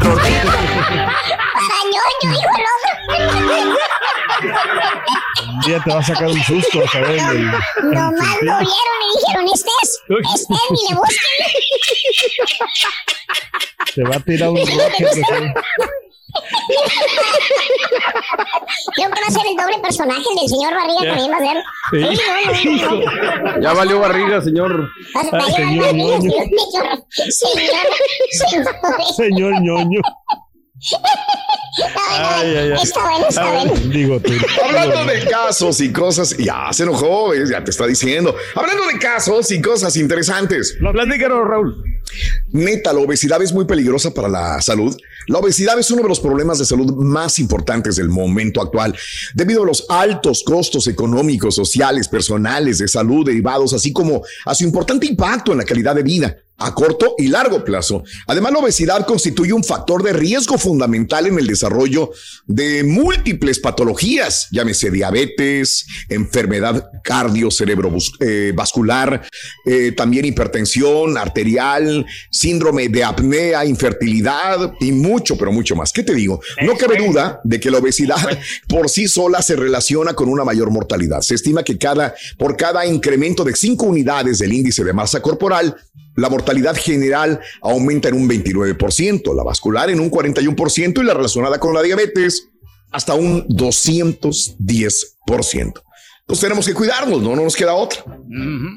Para 0.00 1.78
ñoño, 1.92 2.28
dijo 2.30 2.52
el 2.56 2.64
otro. 2.74 2.92
Un 5.48 5.60
día 5.60 5.78
te 5.84 5.90
va 5.92 5.98
a 5.98 6.02
sacar 6.02 6.28
un 6.28 6.42
susto, 6.42 6.78
¿sabes? 6.90 7.22
Nomás 7.82 8.36
lo 8.42 8.58
vieron 8.58 8.98
y 9.02 9.18
dijeron, 9.18 9.44
este 9.52 9.70
es, 9.82 9.90
este 10.34 10.54
es, 10.54 10.70
ni 10.70 10.80
le 10.88 10.94
busquen. 10.96 11.38
Te 13.94 14.02
va 14.04 14.16
a 14.16 14.20
tirar 14.20 14.48
un 14.50 14.56
rocket. 14.58 15.08
Así. 16.34 16.44
Creo 18.94 19.10
que 19.10 19.20
va 19.20 19.26
a 19.26 19.30
ser 19.30 19.42
el 19.50 19.56
doble 19.56 19.78
personaje 19.82 20.22
el 20.32 20.40
del 20.40 20.48
señor 20.48 20.74
Barriga 20.74 21.00
también 21.14 21.30
va 21.32 21.36
a 21.36 21.40
ser. 21.40 21.62
Sí, 21.90 22.80
no, 22.80 22.90
no, 22.90 23.52
no. 23.54 23.60
Ya 23.62 23.72
valió 23.72 23.98
barriga, 24.00 24.40
señor. 24.42 24.88
Va 25.16 25.20
a- 25.20 25.30
va 25.38 25.44
a 25.44 25.48
llevar 25.48 25.90
señor 25.90 25.94
ñoño. 25.94 26.30
señor, 26.30 27.04
señor, 27.30 27.66
señor. 28.50 29.14
Señor 29.16 29.52
ñoño. 29.62 30.00
Ay, 32.10 32.56
ay, 32.56 32.72
ay. 32.72 32.82
Está 32.82 33.00
bueno, 33.02 33.26
está 33.28 33.52
bueno. 33.52 33.72
Digo 33.92 34.20
tú. 34.20 34.32
Hablando 34.64 35.04
de 35.04 35.24
casos 35.28 35.80
y 35.80 35.92
cosas, 35.92 36.36
ya 36.38 36.68
se 36.72 36.84
enojó, 36.84 37.34
ya 37.34 37.62
te 37.62 37.70
está 37.70 37.86
diciendo. 37.86 38.34
Hablando 38.54 38.86
de 38.86 38.98
casos 38.98 39.50
y 39.52 39.60
cosas 39.60 39.96
interesantes. 39.96 40.76
Platícanos, 40.80 41.46
Raúl. 41.46 41.84
Neta, 42.52 42.92
la 42.92 43.00
obesidad 43.00 43.42
es 43.42 43.52
muy 43.52 43.64
peligrosa 43.64 44.12
para 44.12 44.28
la 44.28 44.60
salud. 44.60 44.96
La 45.26 45.38
obesidad 45.38 45.78
es 45.78 45.90
uno 45.90 46.02
de 46.02 46.08
los 46.08 46.20
problemas 46.20 46.58
de 46.58 46.64
salud 46.64 46.92
más 46.94 47.38
importantes 47.38 47.96
del 47.96 48.08
momento 48.08 48.60
actual, 48.60 48.96
debido 49.34 49.62
a 49.62 49.66
los 49.66 49.86
altos 49.88 50.42
costos 50.44 50.86
económicos, 50.88 51.54
sociales, 51.54 52.08
personales, 52.08 52.78
de 52.78 52.88
salud 52.88 53.26
derivados, 53.26 53.72
así 53.72 53.92
como 53.92 54.22
a 54.44 54.54
su 54.54 54.64
importante 54.64 55.06
impacto 55.06 55.52
en 55.52 55.58
la 55.58 55.64
calidad 55.64 55.94
de 55.94 56.02
vida 56.02 56.36
a 56.60 56.74
corto 56.74 57.14
y 57.18 57.28
largo 57.28 57.64
plazo. 57.64 58.02
Además, 58.26 58.52
la 58.52 58.58
obesidad 58.58 59.06
constituye 59.06 59.52
un 59.52 59.62
factor 59.64 60.02
de 60.02 60.12
riesgo 60.12 60.58
fundamental 60.58 61.26
en 61.26 61.38
el 61.38 61.46
desarrollo 61.46 62.10
de 62.46 62.84
múltiples 62.84 63.58
patologías, 63.58 64.48
llámese 64.50 64.90
diabetes, 64.90 65.86
enfermedad 66.08 66.90
cardio-cerebrovascular, 67.02 69.26
eh, 69.64 69.92
también 69.96 70.26
hipertensión 70.26 71.16
arterial, 71.16 72.04
síndrome 72.30 72.88
de 72.88 73.04
apnea, 73.04 73.64
infertilidad 73.64 74.74
y 74.80 74.90
mucho, 74.92 75.38
pero 75.38 75.52
mucho 75.52 75.74
más. 75.74 75.92
¿Qué 75.92 76.02
te 76.02 76.14
digo? 76.14 76.42
No 76.62 76.76
cabe 76.76 76.98
duda 76.98 77.40
de 77.44 77.58
que 77.58 77.70
la 77.70 77.78
obesidad 77.78 78.38
por 78.68 78.90
sí 78.90 79.08
sola 79.08 79.40
se 79.42 79.56
relaciona 79.56 80.14
con 80.14 80.28
una 80.28 80.44
mayor 80.44 80.70
mortalidad. 80.70 81.22
Se 81.22 81.34
estima 81.34 81.62
que 81.62 81.78
cada, 81.78 82.14
por 82.38 82.56
cada 82.56 82.86
incremento 82.86 83.44
de 83.44 83.56
5 83.56 83.86
unidades 83.86 84.38
del 84.38 84.52
índice 84.52 84.84
de 84.84 84.92
masa 84.92 85.22
corporal, 85.22 85.74
la 86.16 86.28
mortalidad 86.28 86.76
general 86.76 87.40
aumenta 87.62 88.08
en 88.08 88.14
un 88.16 88.28
29%, 88.28 89.34
la 89.34 89.42
vascular 89.42 89.88
en 89.90 90.00
un 90.00 90.10
41% 90.10 91.00
y 91.00 91.04
la 91.04 91.14
relacionada 91.14 91.58
con 91.58 91.72
la 91.74 91.82
diabetes 91.82 92.48
hasta 92.92 93.14
un 93.14 93.46
210%. 93.48 95.82
Entonces 96.20 96.42
tenemos 96.48 96.64
que 96.66 96.74
cuidarnos, 96.74 97.22
no, 97.22 97.34
no 97.34 97.42
nos 97.42 97.56
queda 97.56 97.74
otra. 97.74 98.04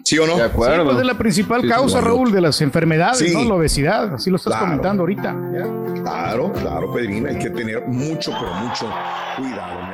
¿Sí 0.06 0.18
o 0.18 0.26
no? 0.26 0.38
De 0.38 0.42
acuerdo. 0.44 0.78
Sí, 0.78 0.82
pues 0.86 0.98
es 0.98 1.06
la 1.06 1.18
principal 1.20 1.62
Sí, 1.62 1.68
causa. 1.68 2.02
Raúl, 2.02 2.32
de 2.32 2.42
las 2.42 2.60
enfermedades, 2.62 3.20
Sí. 3.20 3.32
¿no? 3.32 3.44
La 3.44 3.54
obesidad, 3.56 4.16
así 4.16 4.32
lo 4.32 4.38
estás 4.38 4.54
Claro. 4.54 4.66
comentando 4.66 5.04
ahorita. 5.04 5.36
Ya. 5.54 5.68
Claro, 6.02 6.52
claro, 6.52 6.92
Pedrina, 6.94 7.30
hay 7.30 7.38
que 7.38 7.52
tener 7.52 7.86
mucho, 7.88 8.32
pero 8.40 8.54
mucho 8.56 8.90
cuidado. 9.38 9.93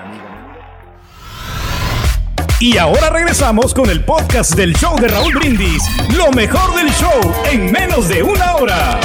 Y 2.62 2.78
ahora 2.78 3.10
regresamos 3.10 3.74
con 3.74 3.90
el 3.90 4.04
podcast 4.04 4.54
del 4.54 4.76
show 4.76 4.94
de 5.00 5.08
Raúl 5.08 5.34
Brindis. 5.34 5.82
Lo 6.18 6.30
mejor 6.32 6.76
del 6.76 6.90
show 6.92 7.22
en 7.50 7.72
menos 7.72 8.10
de 8.10 8.22
una 8.22 8.56
hora. 8.56 9.00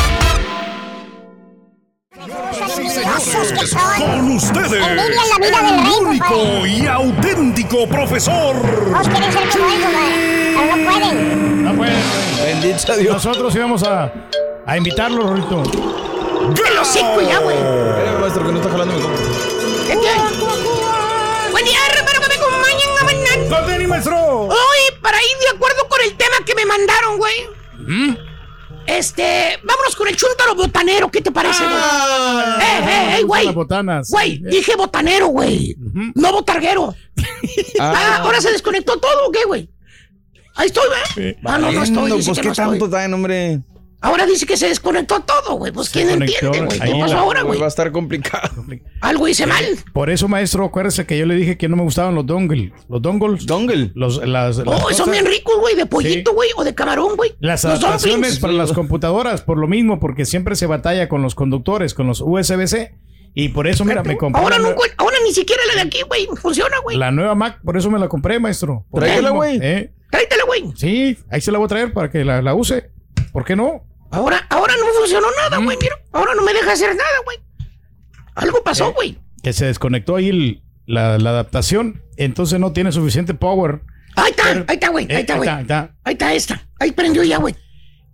Con 3.97 4.33
ustedes, 4.33 4.73
el 4.73 6.05
único 6.05 6.67
y 6.67 6.87
auténtico 6.87 7.87
profesor. 7.87 8.57
No 8.57 9.01
pueden. 10.91 11.65
No 11.65 11.75
pueden. 11.75 12.03
Bendito 12.45 12.79
sea 12.81 12.97
Dios. 12.97 13.25
Nosotros 13.25 13.55
íbamos 13.55 13.85
a, 13.85 14.13
a 14.67 14.77
invitarlo, 14.77 15.29
Rorito. 15.29 15.63
¡Que 15.63 16.75
los 16.75 16.89
cinco 16.89 17.21
ya, 17.21 17.39
güey! 17.39 17.57
maestro, 18.21 18.47
que 18.47 18.53
no 18.53 18.59
está 18.59 18.71
jalando 18.71 18.95
¿Qué 19.87 19.97
tiene? 19.97 20.54
Bailar. 23.89 24.07
¡No 24.07 24.15
tenis, 24.15 24.17
maestro! 24.17 24.17
Hoy, 24.49 25.01
para 25.03 25.19
ir 25.19 25.39
de 25.51 25.57
acuerdo 25.57 25.89
con 25.89 26.01
el 26.03 26.17
tema 26.17 26.37
que 26.45 26.55
me 26.55 26.67
mandaron, 26.67 27.19
güey. 27.19 27.35
Este, 28.87 29.59
vámonos 29.63 29.97
con 29.97 30.09
el 30.09 30.17
chúntaro 30.17 30.55
botanero, 30.55 31.11
¿qué 31.11 31.21
te 31.23 31.31
parece, 31.31 31.65
güey? 31.65 31.77
Ah, 31.77 32.59
¡Eh, 32.61 32.85
eh, 32.85 33.17
eh, 33.19 33.23
güey! 33.25 33.51
Botanas. 33.53 34.11
Güey, 34.11 34.39
dije 34.45 34.77
botanero, 34.77 35.29
güey. 35.29 35.75
No 36.15 36.33
botarguero. 36.33 36.95
Ah, 37.81 38.19
ahora 38.23 38.41
se 38.41 38.53
desconectó 38.53 38.99
todo, 38.99 39.29
¿o 39.29 39.33
qué, 39.33 39.45
güey? 39.47 39.69
Ahí 40.55 40.67
estoy, 40.67 40.85
güey. 41.15 41.37
Ah, 41.45 41.59
no, 41.59 41.73
no 41.73 41.83
estoy. 41.83 42.11
Pues 42.11 42.39
qué 42.39 42.45
no 42.45 42.53
estoy. 42.53 42.55
tanto 42.55 42.91
traen, 42.91 43.15
hombre. 43.15 43.61
Ahora 44.05 44.27
dice 44.27 44.45
que 44.45 44.57
se 44.57 44.69
desconectó 44.69 45.21
todo, 45.21 45.57
güey. 45.57 45.73
Pues 45.73 45.89
quién 45.89 46.09
conectó, 46.11 46.47
entiende, 46.47 46.77
güey. 46.77 46.93
¿Qué 46.93 46.99
pasó 47.01 47.17
ahora, 47.19 47.41
güey? 47.43 47.59
Va 47.59 47.65
a 47.65 47.69
estar 47.69 47.91
complicado. 47.91 48.65
Algo 49.01 49.27
hice 49.29 49.47
mal. 49.47 49.65
Por 49.95 50.11
eso, 50.11 50.29
maestro, 50.29 50.65
acuérdese 50.67 51.07
que 51.07 51.17
yo 51.19 51.25
le 51.25 51.35
dije 51.35 51.57
que 51.57 51.69
no 51.69 51.77
me 51.77 51.83
gustaban 51.83 52.15
los 52.15 52.27
dongles. 52.27 52.73
Los 52.89 53.01
dongles. 53.01 53.47
Dongle. 53.47 53.93
Los, 53.95 54.19
las, 54.27 54.59
las 54.59 54.67
Oh, 54.67 54.83
cosas- 54.83 54.99
son 54.99 55.11
bien 55.11 55.25
ricos, 55.25 55.55
güey, 55.59 55.75
de 55.75 55.87
pollito, 55.87 56.35
güey, 56.35 56.51
o 56.57 56.65
de 56.65 56.75
camarón, 56.75 57.17
güey. 57.17 57.35
Las 57.41 57.65
Los 57.65 57.75
adaptaciones 57.83 58.13
dumplings. 58.15 58.39
para 58.41 58.53
las 58.53 58.73
computadoras, 58.73 59.41
por 59.43 59.57
lo 59.59 59.67
mismo, 59.69 59.99
porque 60.01 60.27
siempre 60.27 60.55
se 60.55 60.67
batalla 60.67 61.09
con 61.09 61.23
los 61.23 61.35
conductores, 61.35 61.95
con 61.95 62.07
los 62.07 62.21
USB-C. 62.21 62.95
Y 63.35 63.49
por 63.49 63.67
eso, 63.67 63.85
mira, 63.85 64.03
me 64.05 64.17
compré 64.17 64.41
Ahora, 64.43 64.59
no, 64.59 64.69
ahora 64.99 65.17
ni 65.25 65.33
siquiera 65.33 65.63
la 65.67 65.75
de 65.83 65.89
aquí, 65.89 66.03
güey, 66.07 66.29
funciona, 66.41 66.77
güey. 66.85 66.97
la 66.99 67.11
nueva 67.11 67.35
Mac, 67.35 67.59
por 67.65 67.77
eso 67.77 67.91
me 67.91 67.99
la 67.99 68.09
compré, 68.09 68.39
maestro. 68.39 68.85
Mismo, 68.93 69.33
güey. 69.33 69.59
¿eh? 69.63 69.93
Tráetela, 70.11 70.45
güey. 70.45 70.65
Sí, 70.77 71.17
ahí 71.31 71.41
se 71.41 71.51
la 71.51 71.59
voy 71.59 71.65
a 71.65 71.69
traer 71.69 71.93
para 71.93 72.11
que 72.11 72.23
la, 72.25 72.43
la 72.43 72.55
use. 72.55 72.91
¿Por 73.33 73.45
qué 73.45 73.57
no? 73.57 73.83
Ahora, 74.15 74.47
ahora 74.51 74.75
no 74.77 74.87
funcionó 74.99 75.27
nada, 75.43 75.59
güey, 75.63 75.77
mira. 75.81 75.97
Ahora 76.13 76.35
no 76.35 76.43
me 76.43 76.53
deja 76.53 76.73
hacer 76.73 76.95
nada, 76.95 77.09
güey. 77.25 77.39
Algo 78.35 78.63
pasó, 78.63 78.93
güey. 78.93 79.19
Que 79.43 79.53
se 79.53 79.67
desconectó 79.67 80.17
ahí 80.17 80.29
el- 80.29 80.63
la, 80.87 81.19
la 81.19 81.31
adaptación, 81.31 82.03
entonces 82.17 82.61
no 82.61 82.73
tiene 82.73 82.93
suficiente 82.93 83.33
power. 83.35 83.81
Ahí 84.17 84.31
está, 84.31 84.49
ahí 84.69 84.75
está, 84.75 84.89
güey, 84.91 85.07
Eh, 85.09 85.15
ahí 85.17 85.21
está, 85.23 85.37
güey. 85.37 85.49
ahí 85.49 85.63
está. 85.63 85.95
Ahí 86.05 86.13
está 86.13 86.35
esta. 86.35 86.67
Ahí 86.79 86.93
prendió 86.93 87.23
ya, 87.23 87.39
güey. 87.39 87.55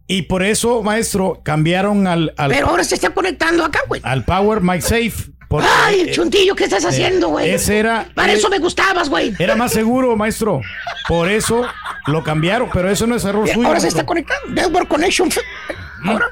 Y 0.06 0.22
por 0.22 0.42
eso, 0.42 0.82
maestro, 0.82 1.40
cambiaron 1.44 2.06
al, 2.06 2.32
al, 2.36 2.50
Pero 2.50 2.68
ahora 2.68 2.82
se 2.84 2.94
está 2.96 3.10
conectando 3.10 3.64
acá, 3.64 3.80
güey. 3.88 4.00
al 4.04 4.24
Power 4.24 4.60
MySafe. 4.60 5.30
porque, 5.48 5.68
Ay, 5.84 6.00
eh, 6.02 6.10
chuntillo, 6.12 6.54
¿qué 6.54 6.64
estás 6.64 6.84
haciendo, 6.84 7.28
güey? 7.28 7.50
ese 7.50 7.78
era- 7.78 8.06
Para 8.14 8.32
eso 8.32 8.48
me 8.48 8.58
gustabas, 8.58 9.08
güey. 9.08 9.34
Era 9.38 9.56
más 9.56 9.72
seguro, 9.72 10.16
maestro. 10.16 10.60
Por 11.08 11.28
eso 11.28 11.64
lo 12.06 12.22
cambiaron, 12.22 12.68
pero 12.72 12.88
eso 12.90 13.06
no 13.06 13.16
es 13.16 13.24
error 13.24 13.48
suyo. 13.48 13.66
Ahora 13.66 13.80
se 13.80 13.88
está 13.88 14.06
conectando. 14.06 14.48
Network 14.52 14.88
connection. 14.88 15.28
Ahora. 16.04 16.26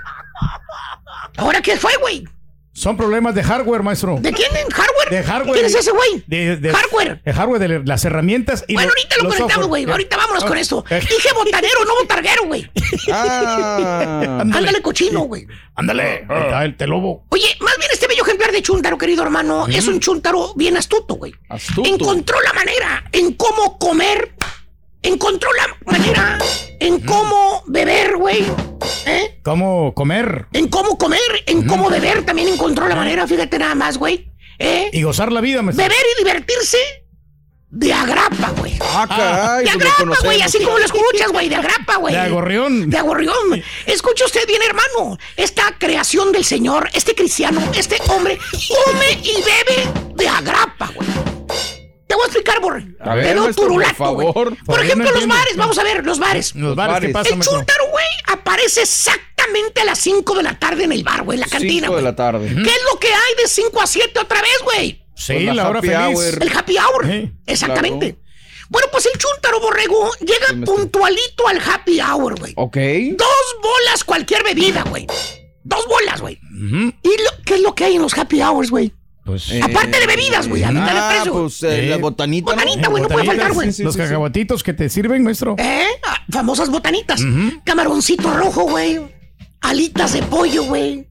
¿Ahora 1.37 1.61
qué 1.63 1.77
fue, 1.77 1.93
güey? 2.01 2.25
Son 2.73 2.97
problemas 2.97 3.35
de 3.35 3.43
hardware, 3.43 3.83
maestro. 3.83 4.19
¿De 4.21 4.33
quién? 4.33 4.51
¿Hardware? 4.53 5.11
De 5.11 5.25
hardware. 5.25 5.53
¿Quién 5.55 5.67
es 5.67 5.75
ese 5.75 5.91
güey? 5.91 6.23
De, 6.29 6.57
de- 6.59 6.71
Hardware. 6.73 7.21
De 7.25 7.33
hardware, 7.33 7.59
de 7.61 7.83
las 7.85 8.05
herramientas 8.05 8.65
y 8.69 8.75
Bueno, 8.75 8.91
lo- 8.91 8.93
ahorita 8.95 9.17
lo 9.17 9.23
los 9.25 9.35
conectamos, 9.35 9.67
güey. 9.67 9.91
Ahorita 9.91 10.17
vámonos 10.17 10.45
con 10.45 10.57
esto. 10.57 10.85
Eh, 10.89 11.01
Dije 11.01 11.29
botanero, 11.35 11.85
no 11.85 11.95
botarguero, 12.01 12.45
güey. 12.47 12.71
Ah. 13.13 14.39
Ándale 14.43 14.81
cochino, 14.81 15.21
güey. 15.23 15.47
Ándale, 15.75 16.21
está 16.23 16.65
el 16.65 16.77
telobo. 16.77 17.25
Oye, 17.31 17.57
más 17.61 17.77
bien 17.79 17.91
este 17.93 18.07
bello 18.07 18.23
ejemplar 18.23 18.53
de 18.53 18.63
chúntaro, 18.63 18.97
querido 18.97 19.25
hermano, 19.25 19.67
es 19.67 19.87
un 19.89 19.99
chúntaro 19.99 20.53
bien 20.55 20.77
astuto, 20.77 21.15
güey. 21.15 21.35
Astuto. 21.49 21.89
Encontró 21.89 22.41
la 22.43 22.53
manera 22.53 23.05
en 23.11 23.33
cómo 23.35 23.77
comer. 23.79 24.35
Encontró 25.03 25.51
la 25.55 25.93
manera 25.93 26.39
en 26.81 27.01
cómo 27.01 27.63
beber, 27.67 28.17
güey. 28.17 28.45
¿Eh? 29.07 29.41
¿Cómo 29.43 29.95
comer 29.95 30.47
En 30.53 30.69
cómo 30.69 30.99
comer, 30.99 31.21
en 31.47 31.67
cómo 31.67 31.89
beber 31.89 32.25
también 32.25 32.49
encontró 32.49 32.89
la 32.89 32.97
manera, 32.97 33.27
fíjate 33.27 33.59
nada 33.59 33.75
más, 33.75 33.97
güey. 33.99 34.31
¿Eh? 34.61 34.91
y 34.93 35.03
gozar 35.03 35.31
la 35.31 35.41
vida, 35.41 35.63
maestro? 35.63 35.85
Beber 35.85 36.05
y 36.17 36.19
divertirse 36.19 36.79
de 37.71 37.93
agrapa, 37.93 38.51
güey. 38.59 38.77
Ah, 38.81 39.07
caray. 39.07 39.59
De 39.59 39.71
pues 39.71 39.75
agrapa, 39.77 39.97
conocemos. 39.99 40.25
güey, 40.25 40.43
así 40.43 40.59
como 40.59 40.79
lo 40.79 40.85
escuchas, 40.85 41.31
güey, 41.31 41.49
de 41.49 41.57
agrapa, 41.57 41.97
güey. 41.97 42.15
De 42.15 42.21
agorrión. 42.21 42.91
De 42.91 42.99
agorrión. 42.99 43.63
Escuche 43.87 44.25
usted 44.25 44.47
bien, 44.49 44.63
hermano. 44.63 45.19
Esta 45.37 45.77
creación 45.79 46.33
del 46.33 46.45
Señor, 46.45 46.89
este 46.93 47.15
cristiano, 47.15 47.61
este 47.77 47.99
hombre, 48.09 48.39
come 48.51 49.13
y 49.23 49.35
bebe 49.43 50.15
de 50.15 50.29
agrapa, 50.29 50.91
güey. 50.95 51.38
Explicar, 52.29 52.61
por 52.61 52.75
A 53.01 53.15
ver, 53.15 53.27
Te 53.27 53.35
maestro, 53.35 53.45
por 53.45 53.55
turulato, 53.55 53.95
favor. 53.95 54.33
Por 54.35 54.57
Porque 54.65 54.85
ejemplo, 54.87 55.11
no 55.11 55.17
los 55.17 55.27
bares, 55.27 55.57
vamos 55.57 55.79
a 55.79 55.83
ver, 55.83 56.05
los 56.07 56.19
bares. 56.19 56.55
Los 56.55 56.77
bares, 56.77 56.95
¿qué 57.01 57.13
bares. 57.13 57.13
pasa, 57.13 57.35
El 57.35 57.41
chúntaro, 57.41 57.85
güey, 57.91 58.07
aparece 58.33 58.83
exactamente 58.83 59.81
a 59.81 59.85
las 59.85 59.99
5 59.99 60.35
de 60.35 60.43
la 60.43 60.59
tarde 60.59 60.85
en 60.85 60.93
el 60.93 61.03
bar, 61.05 61.23
güey, 61.25 61.37
en 61.37 61.41
la 61.41 61.47
cantina. 61.49 61.73
Cinco 61.87 61.97
de 61.97 62.03
güey. 62.03 62.05
la 62.05 62.17
tarde. 62.17 62.49
¿Qué 62.49 62.71
es 62.71 62.83
lo 62.93 62.99
que 62.99 63.09
hay 63.09 63.43
de 63.43 63.49
5 63.49 63.81
a 63.81 63.87
7 63.87 64.21
otra 64.21 64.41
vez, 64.43 64.59
güey? 64.65 65.05
Sí, 65.17 65.33
Pues 65.35 65.45
la 65.47 65.55
la 65.55 65.69
hora 65.71 65.79
happy 65.81 65.89
feliz. 65.89 66.17
hour. 66.17 66.43
El 66.43 66.57
happy 66.57 66.77
hour. 66.79 67.07
Sí, 67.07 67.33
Exactamente. 67.47 68.19
Bueno, 68.71 68.89
pues 68.93 69.07
el 69.07 69.19
chúntaro 69.19 69.61
borrego 69.61 70.11
llega 70.21 70.47
Sí, 70.49 70.55
puntualito 70.57 71.49
al 71.49 71.59
happy 71.59 72.01
hour, 72.01 72.39
güey. 72.39 72.53
Ok. 72.57 72.77
Dos 73.17 73.57
bolas 73.63 74.05
cualquier 74.05 74.45
bebida, 74.45 74.83
güey. 74.85 75.07
Dos 75.65 75.87
bolas, 75.87 76.21
güey. 76.21 76.39
Ujú. 76.55 76.93
¿Y 77.03 77.09
lo- 77.09 77.43
qué 77.47 77.55
es 77.55 77.61
lo 77.63 77.75
que 77.75 77.85
hay 77.85 77.97
en 77.97 78.03
los 78.03 78.17
happy 78.17 78.43
hours, 78.43 78.71
güey? 78.71 78.93
Pues, 79.29 79.53
Aparte 79.63 80.01
de 80.01 80.07
bebidas, 80.07 80.49
güey, 80.49 80.65
a 80.65 80.71
mitad 80.71 80.87
de 80.95 80.99
Ah, 80.99 81.11
precio. 81.17 81.33
pues 81.35 81.63
eh, 81.63 81.85
Eh, 81.85 81.91
la 81.91 81.99
botanita. 81.99 82.51
¿no? 82.53 82.57
botanita, 82.57 82.89
güey, 82.89 83.03
no 83.03 83.09
puede 83.11 83.27
faltar, 83.27 83.53
güey. 83.53 83.71
Los 83.79 83.95
cacahuatitos 83.97 84.63
que 84.63 84.73
te 84.73 84.89
sirven, 84.89 85.23
maestro. 85.23 85.55
¿Eh? 85.59 85.85
Ah, 86.07 86.17
Famosas 86.31 86.71
botanitas. 86.71 87.21
Camaroncito 87.63 88.31
rojo, 88.31 88.63
güey. 88.65 89.01
Alitas 89.61 90.15
de 90.15 90.23
pollo, 90.23 90.65
güey. 90.65 91.07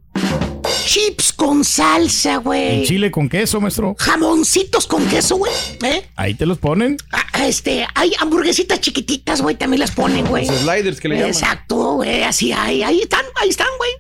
Chips 0.86 1.32
con 1.34 1.64
salsa, 1.64 2.34
En 2.36 2.42
güey. 2.44 2.86
chile 2.88 3.12
con 3.12 3.30
queso, 3.30 3.62
maestro. 3.62 3.96
Jamoncitos 4.00 4.88
con 4.88 5.06
queso, 5.08 5.36
güey. 5.38 5.52
¿Eh? 5.84 6.10
Ahí 6.16 6.34
te 6.34 6.46
los 6.48 6.58
ponen. 6.58 6.98
Ah, 7.12 7.46
Este, 7.46 7.86
hay 7.94 8.14
hamburguesitas 8.20 8.82
chiquititas, 8.82 9.42
güey, 9.44 9.56
también 9.56 9.80
las 9.82 9.92
ponen, 9.92 10.26
güey. 10.26 10.48
Los 10.48 10.62
sliders 10.62 11.00
que 11.00 11.08
le 11.10 11.16
llaman. 11.18 11.30
Exacto, 11.30 11.76
güey, 11.96 12.24
así 12.24 12.52
hay, 12.52 12.82
ahí 12.82 13.02
están, 13.02 13.24
ahí 13.40 13.50
están, 13.50 13.68
güey. 13.78 13.92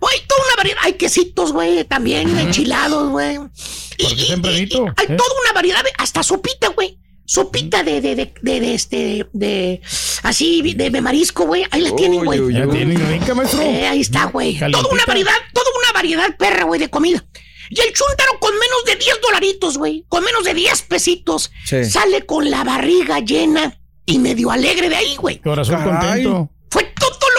Güey, 0.00 0.14
toda 0.26 0.40
una 0.46 0.56
variedad, 0.56 0.78
hay 0.82 0.92
quesitos, 0.94 1.52
güey, 1.52 1.84
también 1.84 2.36
enchilados, 2.38 3.10
güey. 3.10 3.38
Porque 3.38 4.22
y- 4.22 4.28
tempranito. 4.28 4.86
Hay 4.96 5.06
¿eh? 5.06 5.16
toda 5.16 5.40
una 5.42 5.52
variedad, 5.54 5.82
de, 5.82 5.90
hasta 5.98 6.22
sopita, 6.22 6.68
güey. 6.68 6.98
Sopita 7.24 7.82
de, 7.82 8.00
de, 8.00 8.14
de, 8.14 8.32
de, 8.40 8.60
de 8.60 8.74
este, 8.74 9.26
de, 9.34 9.82
así, 10.22 10.72
de, 10.74 10.88
de 10.88 11.00
marisco, 11.02 11.44
güey. 11.44 11.64
Ahí 11.70 11.82
la 11.82 11.94
tienen, 11.94 12.24
güey. 12.24 12.40
Uy. 12.40 12.54
tienen 12.70 13.06
rica, 13.08 13.34
maestro. 13.34 13.60
Eh, 13.60 13.86
ahí 13.86 14.00
está, 14.00 14.24
güey. 14.26 14.58
Toda 14.58 14.88
una 14.90 15.04
variedad, 15.06 15.34
toda 15.52 15.66
una 15.78 15.92
variedad 15.92 16.36
perra, 16.38 16.64
güey, 16.64 16.80
de 16.80 16.88
comida. 16.88 17.22
Y 17.70 17.78
el 17.80 17.92
chúntaro 17.92 18.38
con 18.40 18.52
menos 18.54 18.84
de 18.86 18.96
10 18.96 19.20
dolaritos, 19.20 19.76
güey. 19.76 20.06
Con 20.08 20.24
menos 20.24 20.42
de 20.44 20.54
10 20.54 20.82
pesitos. 20.82 21.50
Sí. 21.66 21.84
Sale 21.84 22.24
con 22.24 22.48
la 22.50 22.64
barriga 22.64 23.18
llena 23.20 23.78
y 24.06 24.18
medio 24.18 24.50
alegre 24.50 24.88
de 24.88 24.96
ahí, 24.96 25.16
güey. 25.16 25.38
Corazón 25.42 25.76
Caray. 25.76 26.24
contento. 26.24 26.50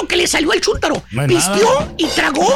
Lo 0.02 0.08
que 0.08 0.16
le 0.16 0.28
salió 0.28 0.52
al 0.52 0.62
chúntaro. 0.62 1.02
No 1.12 1.28
Pistió 1.28 1.80
nada. 1.80 1.94
y 1.98 2.06
tragó, 2.08 2.48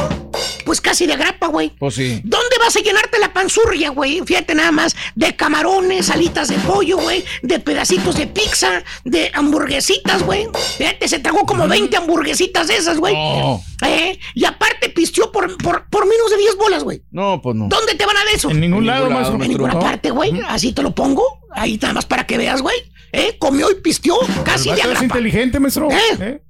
pues 0.65 0.79
casi 0.81 1.05
de 1.05 1.15
grapa, 1.15 1.47
güey. 1.47 1.69
Pues 1.77 1.95
sí. 1.95 2.21
¿Dónde 2.23 2.55
vas 2.59 2.75
a 2.75 2.79
llenarte 2.79 3.19
la 3.19 3.33
panzurria, 3.33 3.89
güey? 3.89 4.21
Fíjate 4.25 4.55
nada 4.55 4.71
más, 4.71 4.95
de 5.15 5.35
camarones, 5.35 6.09
alitas 6.09 6.47
de 6.47 6.55
pollo, 6.59 6.97
güey, 6.97 7.23
de 7.41 7.59
pedacitos 7.59 8.15
de 8.15 8.27
pizza, 8.27 8.83
de 9.03 9.31
hamburguesitas, 9.33 10.23
güey. 10.23 10.47
Fíjate, 10.77 11.07
se 11.07 11.19
tragó 11.19 11.45
como 11.45 11.67
20 11.67 11.95
hamburguesitas 11.97 12.67
de 12.67 12.77
esas, 12.77 12.97
güey. 12.97 13.13
No. 13.13 13.61
¿Eh? 13.85 14.17
Y 14.33 14.45
aparte 14.45 14.89
pistió 14.89 15.31
por, 15.31 15.57
por, 15.57 15.89
por 15.89 16.05
menos 16.07 16.29
de 16.31 16.37
10 16.37 16.55
bolas, 16.57 16.83
güey. 16.83 17.03
No, 17.11 17.41
pues 17.41 17.55
no. 17.55 17.67
¿Dónde 17.67 17.95
te 17.95 18.05
van 18.05 18.15
a 18.17 18.19
dar 18.23 18.33
eso? 18.33 18.49
En 18.49 18.59
ningún 18.61 18.85
lado, 18.85 19.07
ningún 19.09 19.13
lado, 19.21 19.37
maestro. 19.37 19.43
En 19.43 19.49
ninguna 19.51 19.79
parte, 19.79 20.11
güey. 20.11 20.41
Así 20.47 20.73
te 20.73 20.81
lo 20.81 20.93
pongo. 20.95 21.23
Ahí 21.51 21.77
nada 21.81 21.93
más 21.93 22.05
para 22.05 22.25
que 22.25 22.37
veas, 22.37 22.61
güey. 22.61 22.75
¿Eh? 23.11 23.35
Comió 23.37 23.69
y 23.69 23.75
pistió 23.75 24.15
casi 24.43 24.69
de 24.69 24.75
vato 24.77 24.79
es 24.81 24.85
agrapa. 24.85 25.03
inteligente, 25.03 25.59
maestro. 25.59 25.91
¿Eh? 25.91 25.97
¿Eh? 26.19 26.42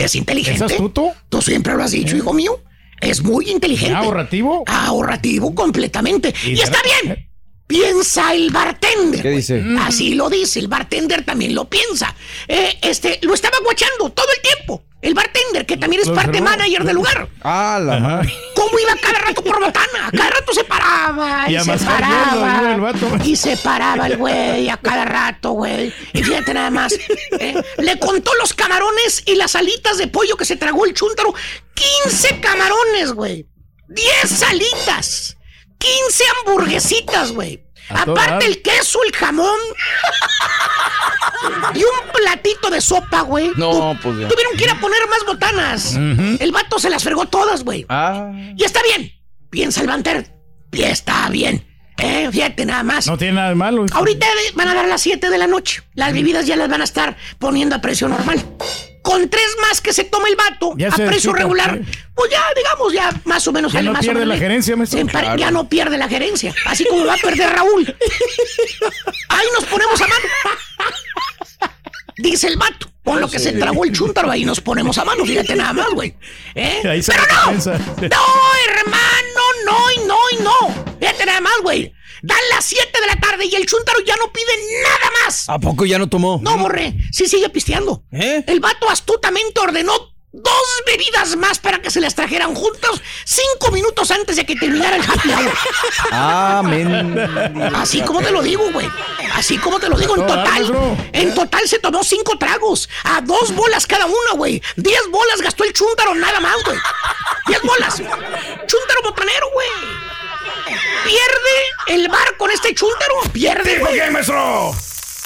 Es 0.00 0.12
¿Es 0.12 0.14
inteligente. 0.16 0.64
astuto? 0.64 1.12
Tú 1.28 1.42
siempre 1.42 1.74
lo 1.74 1.82
has 1.82 1.92
dicho, 1.92 2.16
hijo 2.16 2.32
mío. 2.32 2.62
Es 3.00 3.22
muy 3.22 3.50
inteligente. 3.50 3.94
¿Ahorrativo? 3.94 4.64
Ahorrativo 4.66 5.54
completamente. 5.54 6.34
Y 6.44 6.60
está 6.60 6.78
bien. 6.82 7.28
Piensa 7.66 8.34
el 8.34 8.50
bartender. 8.50 9.22
¿Qué 9.22 9.30
dice? 9.30 9.62
Así 9.78 10.14
lo 10.14 10.28
dice, 10.28 10.58
el 10.58 10.68
bartender 10.68 11.24
también 11.24 11.54
lo 11.54 11.68
piensa. 11.70 12.14
Eh, 12.48 12.78
este, 12.82 13.20
lo 13.22 13.32
estaba 13.32 13.58
guachando 13.64 14.10
todo 14.10 14.26
el 14.36 14.42
tiempo. 14.42 14.82
El 15.02 15.14
bartender, 15.14 15.64
que 15.64 15.78
también 15.78 16.02
es 16.02 16.08
Lo 16.08 16.14
parte 16.14 16.42
manager 16.42 16.84
del 16.84 16.96
lugar. 16.96 17.26
Ah, 17.42 17.80
la 17.82 17.94
Ajá. 17.96 18.08
madre. 18.08 18.34
¿Cómo 18.54 18.78
iba 18.78 18.94
cada 18.96 19.18
rato 19.18 19.42
por 19.42 19.58
botana? 19.58 20.10
Cada 20.12 20.30
rato 20.30 20.52
se 20.52 20.64
paraba 20.64 21.44
y, 21.50 21.58
se 21.58 21.76
paraba. 21.78 22.58
iba 22.60 22.74
el 22.74 22.80
vato. 22.82 23.06
Y 23.24 23.36
se 23.36 23.56
paraba 23.56 24.06
el 24.06 24.18
güey 24.18 24.68
a 24.68 24.76
cada 24.76 25.06
rato, 25.06 25.52
güey. 25.52 25.92
Y 26.12 26.22
fíjate 26.22 26.52
nada 26.52 26.70
más. 26.70 26.92
¿eh? 27.38 27.54
Le 27.78 27.98
contó 27.98 28.30
los 28.38 28.52
camarones 28.52 29.22
y 29.24 29.36
las 29.36 29.56
alitas 29.56 29.96
de 29.96 30.06
pollo 30.08 30.36
que 30.36 30.44
se 30.44 30.56
tragó 30.56 30.84
el 30.84 30.92
chúntaro. 30.92 31.32
15 32.04 32.40
camarones, 32.40 33.12
güey. 33.12 33.46
10 33.88 34.42
alitas. 34.42 35.36
15 35.78 36.24
hamburguesitas, 36.44 37.32
güey. 37.32 37.64
Aparte 37.90 38.46
el 38.46 38.62
queso, 38.62 38.98
el 39.06 39.12
jamón. 39.14 39.58
y 41.74 41.78
un 41.78 42.12
platito 42.12 42.70
de 42.70 42.80
sopa, 42.80 43.22
güey. 43.22 43.50
No, 43.56 43.98
pues 44.02 44.18
ya. 44.18 44.28
Tuvieron 44.28 44.56
que 44.56 44.64
ir 44.64 44.70
a 44.70 44.80
poner 44.80 44.98
más 45.08 45.24
botanas. 45.26 45.94
El 45.94 46.52
vato 46.52 46.78
se 46.78 46.90
las 46.90 47.02
fregó 47.02 47.26
todas, 47.26 47.64
güey. 47.64 47.86
Ah. 47.88 48.30
Y 48.56 48.64
está 48.64 48.80
bien. 48.82 49.12
Piensa 49.50 49.80
el 49.80 49.88
banter. 49.88 50.34
Y 50.72 50.82
está 50.82 51.28
bien. 51.28 51.66
Eh, 51.98 52.28
fíjate 52.32 52.64
nada 52.64 52.82
más. 52.82 53.06
No 53.06 53.18
tiene 53.18 53.34
nada 53.34 53.50
de 53.50 53.54
malo. 53.54 53.84
Ahorita 53.92 54.26
van 54.54 54.68
a 54.68 54.74
dar 54.74 54.88
las 54.88 55.02
7 55.02 55.28
de 55.28 55.38
la 55.38 55.46
noche. 55.46 55.82
Las 55.94 56.12
bebidas 56.12 56.46
ya 56.46 56.56
las 56.56 56.68
van 56.68 56.80
a 56.80 56.84
estar 56.84 57.16
poniendo 57.38 57.76
a 57.76 57.80
precio 57.80 58.08
normal. 58.08 58.42
Con 59.02 59.28
tres 59.30 59.46
más 59.62 59.80
que 59.80 59.92
se 59.92 60.04
tome 60.04 60.28
el 60.28 60.36
vato 60.36 60.74
Ya 60.76 60.88
a 60.88 60.90
precio 60.96 61.32
regular, 61.32 61.80
sí. 61.82 61.98
pues 62.14 62.30
ya, 62.30 62.42
digamos, 62.54 62.92
ya 62.92 63.10
más 63.24 63.46
o 63.48 63.52
menos 63.52 63.72
Ya 63.72 63.78
sale 63.78 63.86
no 63.86 63.92
más 63.92 64.00
o 64.00 64.02
pierde 64.02 64.20
menos 64.20 64.34
la 64.34 64.38
gerencia, 64.40 64.76
maestro. 64.76 65.06
Claro. 65.06 65.36
Ya 65.38 65.50
no 65.50 65.68
pierde 65.68 65.96
la 65.96 66.08
gerencia. 66.08 66.54
Así 66.66 66.84
como 66.84 67.06
va 67.06 67.14
a 67.14 67.16
perder 67.16 67.50
Raúl. 67.50 67.96
Ahí 69.28 69.46
nos 69.54 69.64
ponemos 69.64 70.00
a 70.00 70.06
mano. 70.06 70.24
Dice 72.18 72.48
el 72.48 72.56
vato. 72.56 72.88
Con 73.02 73.20
lo 73.20 73.30
que 73.30 73.38
se 73.38 73.52
tragó 73.52 73.84
el 73.84 73.92
chúntaro, 73.92 74.30
ahí 74.30 74.44
nos 74.44 74.60
ponemos 74.60 74.98
a 74.98 75.04
mano. 75.04 75.24
Fíjate 75.24 75.56
nada 75.56 75.72
más, 75.72 75.88
güey. 75.90 76.14
¿Eh? 76.54 76.80
Pero 77.06 77.22
no. 77.34 77.52
No, 77.52 78.24
hermano, 78.68 79.42
no 79.64 79.90
y 79.90 80.06
no 80.06 80.18
y 80.38 80.42
no. 80.42 80.84
Fíjate 81.00 81.26
nada 81.26 81.40
más, 81.40 81.54
güey. 81.62 81.92
Dan 82.22 82.38
las 82.50 82.64
7 82.64 83.00
de 83.00 83.06
la 83.06 83.16
tarde 83.20 83.46
y 83.46 83.54
el 83.54 83.66
chúntaro 83.66 84.00
ya 84.00 84.16
no 84.16 84.32
pide 84.32 84.52
nada 84.82 85.10
más. 85.24 85.48
¿A 85.48 85.58
poco 85.58 85.86
ya 85.86 85.98
no 85.98 86.08
tomó? 86.08 86.38
No, 86.42 86.58
borré. 86.58 86.94
Sí 87.12 87.26
sigue 87.26 87.48
pisteando. 87.48 88.02
¿Eh? 88.12 88.44
El 88.46 88.60
vato 88.60 88.88
astutamente 88.90 89.60
ordenó 89.60 89.92
dos 90.32 90.82
bebidas 90.86 91.34
más 91.36 91.58
para 91.58 91.82
que 91.82 91.90
se 91.90 92.00
las 92.00 92.14
trajeran 92.14 92.54
juntos 92.54 93.02
cinco 93.24 93.72
minutos 93.72 94.10
antes 94.12 94.36
de 94.36 94.46
que 94.46 94.54
terminara 94.54 94.96
el 94.96 95.02
happy 95.02 95.30
hour. 95.32 95.52
Ah. 96.12 96.62
Así 97.74 98.00
como 98.02 98.20
te 98.20 98.30
lo 98.30 98.42
digo, 98.42 98.70
güey. 98.72 98.88
Así 99.34 99.58
como 99.58 99.78
te 99.78 99.88
lo 99.88 99.96
digo, 99.96 100.16
en 100.16 100.26
total. 100.26 100.98
En 101.12 101.34
total 101.34 101.68
se 101.68 101.78
tomó 101.78 102.02
cinco 102.04 102.36
tragos. 102.38 102.88
A 103.04 103.20
dos 103.20 103.54
bolas 103.54 103.86
cada 103.86 104.06
una, 104.06 104.32
güey. 104.36 104.62
Diez 104.76 105.02
bolas 105.10 105.40
gastó 105.40 105.64
el 105.64 105.72
chúntaro 105.72 106.14
nada 106.14 106.40
más, 106.40 106.56
güey. 106.64 106.78
Diez 107.46 107.62
bolas. 107.62 107.96
Chúntaro 107.96 109.02
botanero, 109.04 109.46
güey. 109.52 109.68
Pierde 111.10 111.96
el 112.02 112.08
bar 112.08 112.36
con 112.36 112.52
este 112.52 112.72
chúntaro. 112.72 113.14
Pierde, 113.32 113.80
¿Por 113.80 113.90
qué, 113.90 114.08
maestro? 114.12 114.72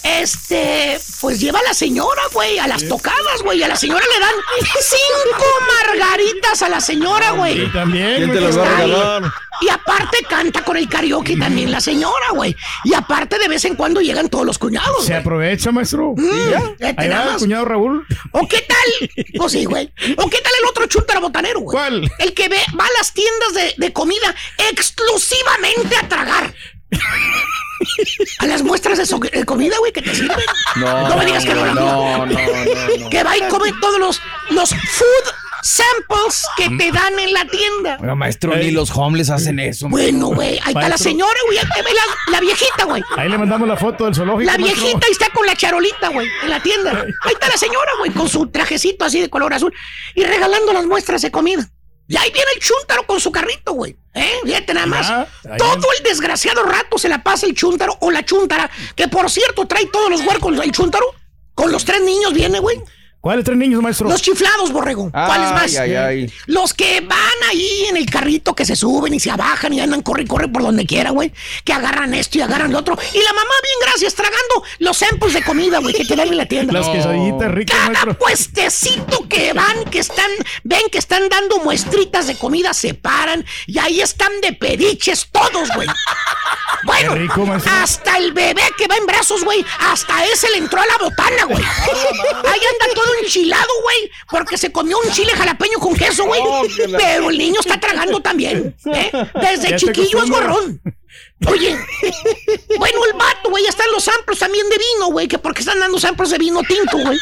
Este, 0.04 1.00
pues 1.22 1.40
lleva 1.40 1.60
a 1.60 1.62
la 1.62 1.72
señora, 1.72 2.20
güey, 2.32 2.58
a 2.58 2.66
las 2.66 2.86
tocadas, 2.86 3.40
güey. 3.42 3.62
A 3.62 3.68
la 3.68 3.76
señora 3.76 4.04
le 4.12 4.20
dan 4.20 4.34
cinco 4.82 5.44
margaritas 5.66 6.60
a 6.60 6.68
la 6.68 6.80
señora, 6.80 7.30
güey. 7.30 7.62
Y 7.62 7.72
también. 7.72 8.16
¿Quién 8.16 8.32
te 8.32 8.40
las 8.42 8.58
va 8.58 8.62
a 8.62 8.64
Está 8.66 8.76
ahí. 8.78 8.86
regalar? 8.90 9.32
Y 9.62 9.68
aparte 9.70 10.18
canta 10.28 10.62
con 10.62 10.76
el 10.76 10.88
karaoke 10.90 11.36
también 11.38 11.70
la 11.70 11.80
señora, 11.80 12.30
güey. 12.34 12.54
Y 12.84 12.92
aparte 12.92 13.38
de 13.38 13.48
vez 13.48 13.64
en 13.64 13.76
cuando 13.76 14.02
llegan 14.02 14.28
todos 14.28 14.44
los 14.44 14.58
cuñados. 14.58 15.06
Se 15.06 15.14
aprovecha, 15.14 15.72
maestro. 15.72 16.12
Mm, 16.16 16.84
Ahí 16.98 17.08
va 17.08 17.32
el 17.32 17.36
cuñado 17.38 17.64
Raúl. 17.64 18.06
¿O 18.32 18.46
qué 18.46 18.60
tal? 18.68 19.10
Pues 19.38 19.52
sí, 19.52 19.64
güey. 19.64 19.86
¿O 20.18 20.28
qué 20.28 20.38
tal 20.42 20.52
el 20.60 20.68
otro 20.68 20.86
chúntaro 20.86 21.22
botanero, 21.22 21.60
güey? 21.60 21.76
¿Cuál? 21.78 22.12
El 22.18 22.34
que 22.34 22.48
ve, 22.48 22.58
va 22.78 22.84
a 22.84 22.98
las 22.98 23.14
tiendas 23.14 23.54
de, 23.54 23.74
de 23.78 23.92
comida 23.92 24.34
exclusivamente 24.70 25.96
a 25.96 26.08
tragar. 26.08 26.52
A 28.38 28.46
las 28.46 28.62
muestras 28.62 28.98
de, 28.98 29.06
so- 29.06 29.18
de 29.18 29.44
comida, 29.44 29.76
güey, 29.78 29.92
que 29.92 30.02
te 30.02 30.14
sirven. 30.14 30.36
No, 30.76 31.08
No 31.08 31.16
me 31.16 31.26
digas 31.26 31.44
que 31.44 31.54
no, 31.54 31.66
no, 31.66 31.74
no, 31.74 32.26
no. 32.26 33.10
Que 33.10 33.22
va 33.22 33.36
y 33.36 33.40
come 33.48 33.72
todos 33.80 33.98
los, 33.98 34.22
los 34.50 34.70
food 34.70 35.34
samples 35.62 36.42
que 36.56 36.68
te 36.76 36.92
dan 36.92 37.18
en 37.18 37.32
la 37.32 37.44
tienda. 37.46 37.96
Pero 38.00 38.14
maestro, 38.16 38.54
ni 38.56 38.70
los 38.70 38.90
homeless 38.94 39.30
hacen 39.30 39.58
eso. 39.58 39.88
Bueno, 39.88 40.28
güey, 40.28 40.58
ahí 40.62 40.74
está 40.74 40.88
la 40.88 40.98
señora, 40.98 41.38
güey, 41.46 41.58
ahí 41.58 41.64
ve 41.84 41.90
la, 41.94 42.32
la 42.32 42.40
viejita, 42.40 42.84
güey. 42.84 43.02
Ahí 43.16 43.28
le 43.28 43.38
mandamos 43.38 43.66
la 43.68 43.76
foto 43.76 44.04
del 44.04 44.14
zoológico. 44.14 44.50
La 44.50 44.58
maestro. 44.58 44.82
viejita 44.82 45.06
ahí 45.06 45.12
está 45.12 45.28
con 45.30 45.46
la 45.46 45.56
charolita, 45.56 46.08
güey, 46.08 46.28
en 46.42 46.50
la 46.50 46.62
tienda. 46.62 46.90
Ahí 47.22 47.32
está 47.32 47.48
la 47.48 47.56
señora, 47.56 47.92
güey, 47.98 48.10
con 48.12 48.28
su 48.28 48.46
trajecito 48.48 49.04
así 49.04 49.20
de 49.20 49.28
color 49.30 49.52
azul 49.54 49.72
y 50.14 50.24
regalando 50.24 50.72
las 50.72 50.86
muestras 50.86 51.22
de 51.22 51.30
comida. 51.30 51.68
Y 52.06 52.16
ahí 52.16 52.30
viene 52.30 52.50
el 52.54 52.60
chúntaro 52.60 53.06
con 53.06 53.18
su 53.18 53.32
carrito, 53.32 53.72
güey. 53.72 53.96
¿Eh? 54.12 54.40
Fíjate 54.44 54.74
nada 54.74 54.86
más. 54.86 55.28
Todo 55.58 55.86
el 55.96 56.04
desgraciado 56.04 56.62
rato 56.62 56.98
se 56.98 57.08
la 57.08 57.22
pasa 57.22 57.46
el 57.46 57.54
chúntaro 57.54 57.96
o 58.00 58.10
la 58.10 58.24
chúntara, 58.24 58.70
que 58.94 59.08
por 59.08 59.30
cierto 59.30 59.66
trae 59.66 59.86
todos 59.86 60.10
los 60.10 60.20
huercos 60.20 60.58
el 60.62 60.72
chúntaro. 60.72 61.06
Con 61.54 61.70
los 61.72 61.84
tres 61.84 62.02
niños 62.02 62.32
viene, 62.34 62.58
güey. 62.58 62.80
¿Cuáles 63.24 63.46
tres 63.46 63.56
niños, 63.56 63.80
maestro? 63.80 64.06
Los 64.06 64.20
chiflados, 64.20 64.70
borrego. 64.70 65.10
¿Cuáles 65.10 65.50
más? 65.52 65.62
Ay, 65.62 65.76
ay, 65.78 65.94
ay. 65.94 66.32
Los 66.44 66.74
que 66.74 67.00
van 67.00 67.18
ahí 67.48 67.86
en 67.88 67.96
el 67.96 68.04
carrito 68.04 68.54
que 68.54 68.66
se 68.66 68.76
suben 68.76 69.14
y 69.14 69.18
se 69.18 69.30
abajan 69.30 69.72
y 69.72 69.80
andan 69.80 70.02
corre 70.02 70.24
y 70.24 70.26
corre 70.26 70.46
por 70.46 70.60
donde 70.60 70.84
quiera, 70.84 71.08
güey. 71.08 71.32
Que 71.64 71.72
agarran 71.72 72.12
esto 72.12 72.36
y 72.36 72.42
agarran 72.42 72.70
lo 72.70 72.80
otro. 72.80 72.98
Y 73.14 73.22
la 73.22 73.32
mamá, 73.32 73.54
bien 73.62 73.76
gracias, 73.80 74.14
tragando 74.14 74.62
los 74.80 74.98
samples 74.98 75.32
de 75.32 75.42
comida, 75.42 75.78
güey, 75.78 75.94
que 75.94 76.04
te 76.04 76.16
dan 76.16 76.28
en 76.28 76.36
la 76.36 76.44
tienda. 76.44 76.74
Las 76.74 76.86
quesadillitas 76.86 77.50
ricas, 77.50 77.74
Cada 77.78 77.90
maestro. 77.92 78.18
puestecito 78.18 79.26
que 79.26 79.54
van, 79.54 79.86
que 79.86 80.00
están, 80.00 80.30
ven 80.62 80.82
que 80.92 80.98
están 80.98 81.26
dando 81.30 81.60
muestritas 81.60 82.26
de 82.26 82.36
comida, 82.36 82.74
se 82.74 82.92
paran 82.92 83.42
y 83.66 83.78
ahí 83.78 84.02
están 84.02 84.38
de 84.42 84.52
pediches 84.52 85.28
todos, 85.32 85.70
güey. 85.74 85.88
Bueno, 86.84 87.14
rico, 87.14 87.46
hasta 87.80 88.18
el 88.18 88.34
bebé 88.34 88.60
que 88.76 88.86
va 88.86 88.96
en 88.96 89.06
brazos, 89.06 89.42
güey, 89.42 89.64
hasta 89.78 90.22
ese 90.26 90.50
le 90.50 90.58
entró 90.58 90.82
a 90.82 90.86
la 90.86 90.98
botana, 90.98 91.44
güey. 91.44 91.64
Ahí 91.64 92.60
anda 92.60 92.94
todo 92.94 93.13
enchilado, 93.22 93.68
güey, 93.82 94.10
porque 94.30 94.56
se 94.58 94.72
comió 94.72 94.98
un 94.98 95.10
chile 95.12 95.32
jalapeño 95.32 95.78
con 95.78 95.94
queso, 95.94 96.24
güey. 96.24 96.40
Oh, 96.44 96.64
la- 96.88 96.98
Pero 96.98 97.30
el 97.30 97.38
niño 97.38 97.60
está 97.60 97.78
tragando 97.78 98.20
también, 98.20 98.74
¿eh? 98.92 99.10
Desde 99.40 99.76
chiquillo 99.76 100.22
es 100.22 100.30
gorrón. 100.30 100.80
Oye, 101.46 101.76
bueno, 102.78 103.04
el 103.04 103.12
vato, 103.12 103.50
güey, 103.50 103.62
ya 103.64 103.68
están 103.70 103.90
los 103.92 104.02
samples 104.04 104.38
también 104.38 104.68
de 104.68 104.76
vino, 104.78 105.06
güey, 105.10 105.28
que 105.28 105.38
porque 105.38 105.60
están 105.60 105.78
dando 105.78 105.98
samples 106.00 106.30
de 106.30 106.38
vino 106.38 106.60
tinto, 106.62 106.96
güey. 106.98 107.18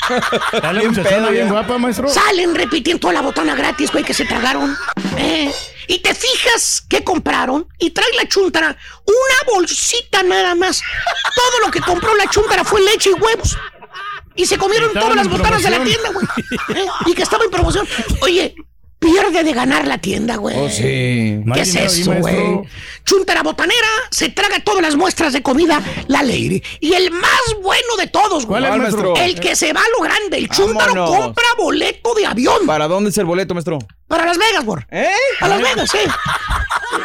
Dale, 0.62 0.88
muchachona 0.88 1.28
bien 1.30 1.48
guapa, 1.48 1.76
maestro. 1.78 2.08
Salen 2.08 2.54
repitiendo 2.54 3.00
toda 3.00 3.14
la 3.14 3.20
botana 3.22 3.54
gratis, 3.54 3.90
güey, 3.90 4.04
que 4.04 4.14
se 4.14 4.24
tragaron. 4.24 4.76
Eh, 5.18 5.52
y 5.88 5.98
te 5.98 6.14
fijas 6.14 6.84
que 6.88 7.02
compraron 7.04 7.66
y 7.78 7.90
trae 7.90 8.08
la 8.16 8.26
chuntara 8.28 8.76
una 9.04 9.54
bolsita 9.54 10.22
nada 10.22 10.54
más. 10.54 10.80
Todo 11.34 11.66
lo 11.66 11.70
que 11.72 11.80
compró 11.80 12.14
la 12.14 12.28
chuntara 12.30 12.64
fue 12.64 12.80
leche 12.82 13.10
y 13.10 13.14
huevos. 13.14 13.58
Y 14.34 14.46
se 14.46 14.56
comieron 14.58 14.92
todas 14.92 15.16
las 15.16 15.28
botanas 15.28 15.62
de 15.62 15.70
la 15.70 15.84
tienda, 15.84 16.10
güey. 16.12 16.26
Eh, 16.74 16.86
Y 17.06 17.14
que 17.14 17.22
estaba 17.22 17.44
en 17.44 17.50
promoción. 17.50 17.86
Oye, 18.22 18.54
pierde 19.02 19.42
de 19.42 19.52
ganar 19.52 19.86
la 19.86 19.98
tienda, 19.98 20.36
güey. 20.36 20.56
Oh, 20.56 20.70
sí. 20.70 21.42
¿Qué 21.52 21.60
es 21.60 21.74
eso, 21.74 22.14
güey? 22.14 22.60
Chuntara 23.04 23.42
botanera 23.42 23.88
se 24.10 24.28
traga 24.28 24.60
todas 24.60 24.80
las 24.80 24.94
muestras 24.94 25.32
de 25.32 25.42
comida, 25.42 25.82
la 26.06 26.22
ley. 26.22 26.62
Y 26.80 26.94
el 26.94 27.10
más 27.10 27.40
bueno 27.60 27.96
de 27.98 28.06
todos, 28.06 28.46
güey. 28.46 28.62
¿Cuál 28.62 28.72
es, 28.72 28.78
maestro? 28.80 29.16
El 29.16 29.40
que 29.40 29.56
se 29.56 29.72
va 29.72 29.80
a 29.80 29.98
lo 29.98 30.04
grande. 30.04 30.38
El 30.38 30.48
chúntaro 30.48 30.94
Vámonos. 30.94 31.10
compra 31.24 31.44
boleto 31.58 32.14
de 32.14 32.26
avión. 32.26 32.64
¿Para 32.66 32.86
dónde 32.88 33.10
es 33.10 33.18
el 33.18 33.24
boleto, 33.24 33.54
maestro? 33.54 33.78
Para 34.06 34.24
Las 34.26 34.38
Vegas, 34.38 34.64
güey. 34.64 34.82
¿Eh? 34.90 35.10
A 35.40 35.48
Las 35.48 35.60
Vegas, 35.60 35.90
sí. 35.90 35.98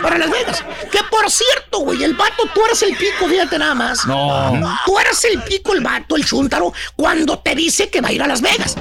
Para 0.02 0.18
Las 0.18 0.30
Vegas. 0.30 0.64
Que 0.92 1.00
por 1.10 1.32
cierto, 1.32 1.80
güey, 1.80 2.04
el 2.04 2.14
vato 2.14 2.44
tuerce 2.54 2.86
el 2.86 2.96
pico, 2.96 3.28
fíjate 3.28 3.58
nada 3.58 3.74
más. 3.74 4.06
No. 4.06 4.54
Tuerce 4.86 5.30
el 5.30 5.42
pico 5.44 5.74
el 5.74 5.82
vato, 5.82 6.16
el 6.16 6.26
chúntaro, 6.26 6.74
cuando 6.96 7.40
te 7.40 7.56
dice 7.56 7.90
que 7.90 8.02
va 8.02 8.10
a 8.10 8.12
ir 8.12 8.22
a 8.22 8.28
Las 8.28 8.42
Vegas. 8.42 8.76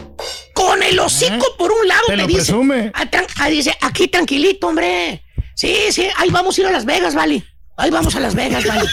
Con 0.56 0.82
el 0.82 0.98
hocico 0.98 1.54
por 1.58 1.70
un 1.70 1.86
lado 1.86 2.00
Te 2.06 2.12
te, 2.12 2.16
lo 2.16 2.26
dice. 2.26 2.38
presume. 2.40 2.90
Ah, 2.94 3.06
ah, 3.40 3.48
dice, 3.48 3.76
aquí 3.82 4.08
tranquilito, 4.08 4.66
hombre. 4.68 5.22
Sí, 5.54 5.76
sí, 5.90 6.08
ahí 6.16 6.30
vamos 6.30 6.56
a 6.56 6.60
ir 6.62 6.66
a 6.66 6.70
Las 6.72 6.86
Vegas, 6.86 7.14
vale. 7.14 7.44
Ahí 7.78 7.90
vamos 7.90 8.16
a 8.16 8.20
Las 8.20 8.34
Vegas, 8.34 8.64
vale. 8.66 8.88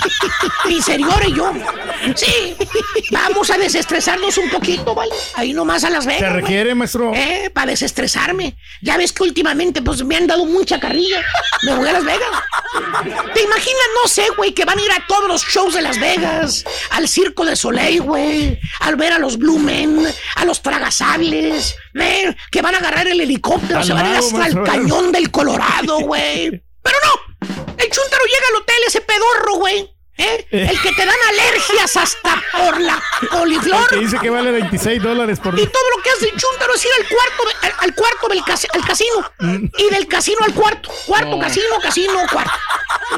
Mi 0.66 0.82
señor 0.82 1.24
y 1.26 1.34
yo. 1.34 1.52
Sí, 2.16 2.54
vamos 3.12 3.50
a 3.50 3.58
desestresarnos 3.58 4.38
un 4.38 4.50
poquito, 4.50 4.94
vale. 4.94 5.12
Ahí 5.36 5.54
nomás 5.54 5.86
a 5.86 5.90
Las 5.90 6.06
Vegas. 6.06 6.20
Se 6.22 6.30
requiere, 6.30 6.76
maestro. 6.76 7.14
Eh, 7.16 7.50
para 7.54 7.68
desestresarme. 7.72 8.58
Ya 8.82 8.98
ves 8.98 9.14
que 9.14 9.24
últimamente 9.24 9.82
pues 9.82 10.04
me 10.04 10.18
han 10.18 10.28
dado 10.28 10.46
mucha 10.46 10.82
carrilla. 10.82 11.24
Me 11.64 11.76
voy 11.76 11.88
a 11.88 11.94
Las 11.94 12.04
Vegas. 12.04 12.28
¿Te 13.34 13.42
imaginas, 13.44 13.84
no 14.04 14.10
sé, 14.10 14.26
güey, 14.36 14.52
que 14.54 14.66
van 14.66 14.78
a 14.78 14.82
ir 14.82 14.92
a 14.92 15.08
todos 15.08 15.30
los 15.30 15.46
shows 15.46 15.74
de 15.76 15.82
Las 15.82 15.98
Vegas? 15.98 16.66
Al 16.90 17.08
Circo 17.08 17.46
de 17.46 17.56
Soleil, 17.56 18.02
güey. 18.02 18.60
Al 18.82 18.98
ver 18.98 19.14
a 19.14 19.18
los 19.20 19.38
Blue 19.38 19.60
Men, 19.60 20.06
a 20.36 20.44
los 20.44 20.62
Tragasables. 20.62 21.76
eh, 21.96 22.36
que 22.52 22.62
van 22.62 22.76
a 22.76 22.80
agarrar 22.80 23.08
el 23.08 23.22
helicóptero, 23.22 23.80
Al 23.80 23.86
se 23.86 23.94
van 23.94 24.06
a 24.08 24.10
ir 24.10 24.16
hasta 24.18 24.38
maestro. 24.38 24.66
el 24.66 24.70
cañón 24.70 25.12
del 25.14 25.32
Colorado, 25.32 26.00
güey. 26.02 26.62
Pero 26.82 26.98
no. 27.06 27.63
El 27.84 27.90
chuntaro 27.90 28.24
llega 28.24 28.48
al 28.48 28.62
hotel, 28.62 28.78
ese 28.88 29.02
pedorro, 29.02 29.56
güey. 29.56 29.93
¿Eh? 30.18 30.46
El 30.52 30.82
que 30.82 30.92
te 30.92 31.06
dan 31.06 31.16
alergias 31.30 31.96
hasta 31.98 32.42
por 32.52 32.80
la 32.80 33.02
coliflor. 33.32 33.88
Que 33.90 33.96
dice 33.98 34.18
que 34.22 34.30
vale 34.30 34.52
26 34.52 35.02
dólares 35.02 35.40
por 35.40 35.54
Y 35.60 35.66
todo 35.66 35.84
lo 35.98 36.04
que 36.04 36.10
hace 36.12 36.26
el 36.26 36.32
chúntaro 36.40 36.74
es 36.76 36.86
ir 36.86 36.92
al 37.00 37.08
cuarto, 37.08 37.58
al, 37.62 37.74
al 37.90 37.96
cuarto 37.96 38.28
del 38.30 38.44
casi- 38.44 38.68
al 38.74 38.86
casino. 38.86 39.70
Y 39.78 39.90
del 39.94 40.08
casino 40.08 40.40
al 40.44 40.54
cuarto. 40.54 40.90
Cuarto, 41.06 41.40
casino, 41.40 41.66
casino, 41.82 42.14
cuarto. 42.32 42.52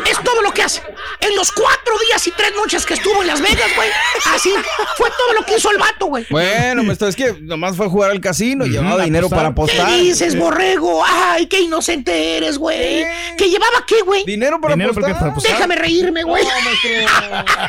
Es 0.10 0.20
todo 0.24 0.42
lo 0.42 0.52
que 0.54 0.64
hace. 0.64 0.82
En 1.22 1.36
los 1.36 1.52
cuatro 1.52 1.94
días 2.08 2.26
y 2.28 2.32
tres 2.32 2.52
noches 2.56 2.86
que 2.86 2.96
estuvo 2.96 3.22
en 3.22 3.28
Las 3.28 3.42
Vegas, 3.42 3.72
güey. 3.76 3.90
Así 4.34 4.54
fue 4.98 5.10
todo 5.18 5.34
lo 5.34 5.46
que 5.46 5.58
hizo 5.58 5.72
el 5.72 5.78
vato, 5.78 6.08
güey. 6.08 6.26
Bueno, 6.30 6.84
maestro, 6.84 7.08
es 7.08 7.16
que 7.16 7.34
nomás 7.42 7.76
fue 7.76 7.86
a 7.86 7.90
jugar 7.90 8.12
al 8.12 8.20
casino 8.22 8.66
y 8.66 8.70
llevaba 8.70 9.04
dinero 9.04 9.30
para 9.30 9.44
¿Qué 9.44 9.48
apostar. 9.50 9.90
dices, 9.92 10.38
borrego? 10.38 11.04
Ay, 11.06 11.48
qué 11.48 11.60
inocente 11.62 12.38
eres, 12.38 12.58
güey. 12.58 13.06
¿Que 13.38 13.50
llevaba 13.50 13.84
qué, 13.88 14.02
güey? 14.02 14.24
Dinero 14.26 14.60
para 14.60 14.74
Dinero 14.76 14.92
apostar. 14.92 15.14
para 15.20 15.32
apostar. 15.32 15.54
Déjame 15.54 15.76
reírme, 15.76 16.24
güey. 16.24 16.44
Yeah. 16.86 17.67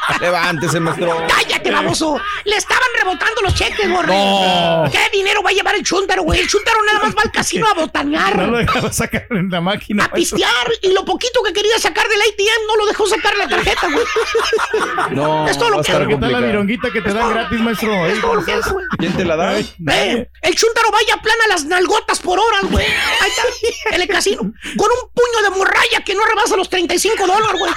Levántese, 0.20 0.80
maestro. 0.80 1.16
Cállate, 1.28 1.70
baboso. 1.70 2.20
Le 2.44 2.56
estaban 2.56 2.88
rebotando 2.98 3.42
los 3.42 3.54
cheques, 3.54 3.90
borrego. 3.90 4.84
No. 4.84 4.90
¿Qué 4.90 4.98
dinero 5.16 5.42
va 5.42 5.50
a 5.50 5.52
llevar 5.52 5.74
el 5.74 5.82
chúntaro, 5.82 6.22
güey? 6.22 6.40
El 6.40 6.48
chúntaro 6.48 6.78
nada 6.84 7.00
más 7.06 7.14
va 7.14 7.22
al 7.22 7.30
casino 7.32 7.66
a 7.68 7.74
botanear. 7.74 8.36
No 8.36 8.46
lo 8.48 8.58
dejaba 8.58 8.92
sacar 8.92 9.26
en 9.30 9.50
la 9.50 9.60
máquina. 9.60 10.04
a 10.04 10.10
pistear 10.12 10.68
y 10.82 10.92
lo 10.92 11.04
poquito 11.04 11.42
que 11.42 11.52
quería 11.52 11.78
sacar 11.78 12.06
del 12.08 12.20
ATM 12.20 12.66
no 12.68 12.76
lo 12.76 12.86
dejó 12.86 13.06
sacar 13.06 13.36
la 13.36 13.48
tarjeta, 13.48 13.88
güey. 13.90 14.04
No, 15.10 15.48
Es 15.48 15.58
todo 15.58 15.70
lo 15.70 15.82
que. 15.82 15.92
¿Qué 15.92 16.16
tal 16.16 16.32
la 16.32 16.40
vironguita 16.40 16.90
que 16.90 17.00
te 17.00 17.12
dan 17.12 17.30
gratis, 17.30 17.60
maestro? 17.60 18.06
Es 18.06 18.20
todo 18.20 18.34
lo 18.36 18.44
que 18.44 18.52
hace, 18.52 18.70
güey. 18.70 18.84
¿Quién 18.98 19.16
te 19.16 19.24
la 19.24 19.36
da? 19.36 19.58
Eh, 19.58 20.30
el 20.42 20.54
chúntaro 20.54 20.90
vaya 20.90 21.16
plana 21.22 21.44
las 21.48 21.64
nalgotas 21.64 22.20
por 22.20 22.38
horas, 22.38 22.62
güey. 22.70 22.84
Ahí 22.86 23.30
está, 23.30 23.94
en 23.94 24.02
el 24.02 24.08
casino. 24.08 24.40
Con 24.42 24.88
un 24.90 25.10
puño 25.12 25.42
de 25.42 25.50
morralla 25.50 26.04
que 26.04 26.14
no 26.14 26.24
rebasa 26.24 26.56
los 26.56 26.68
35 26.68 27.26
dólares, 27.26 27.58
güey. 27.58 27.72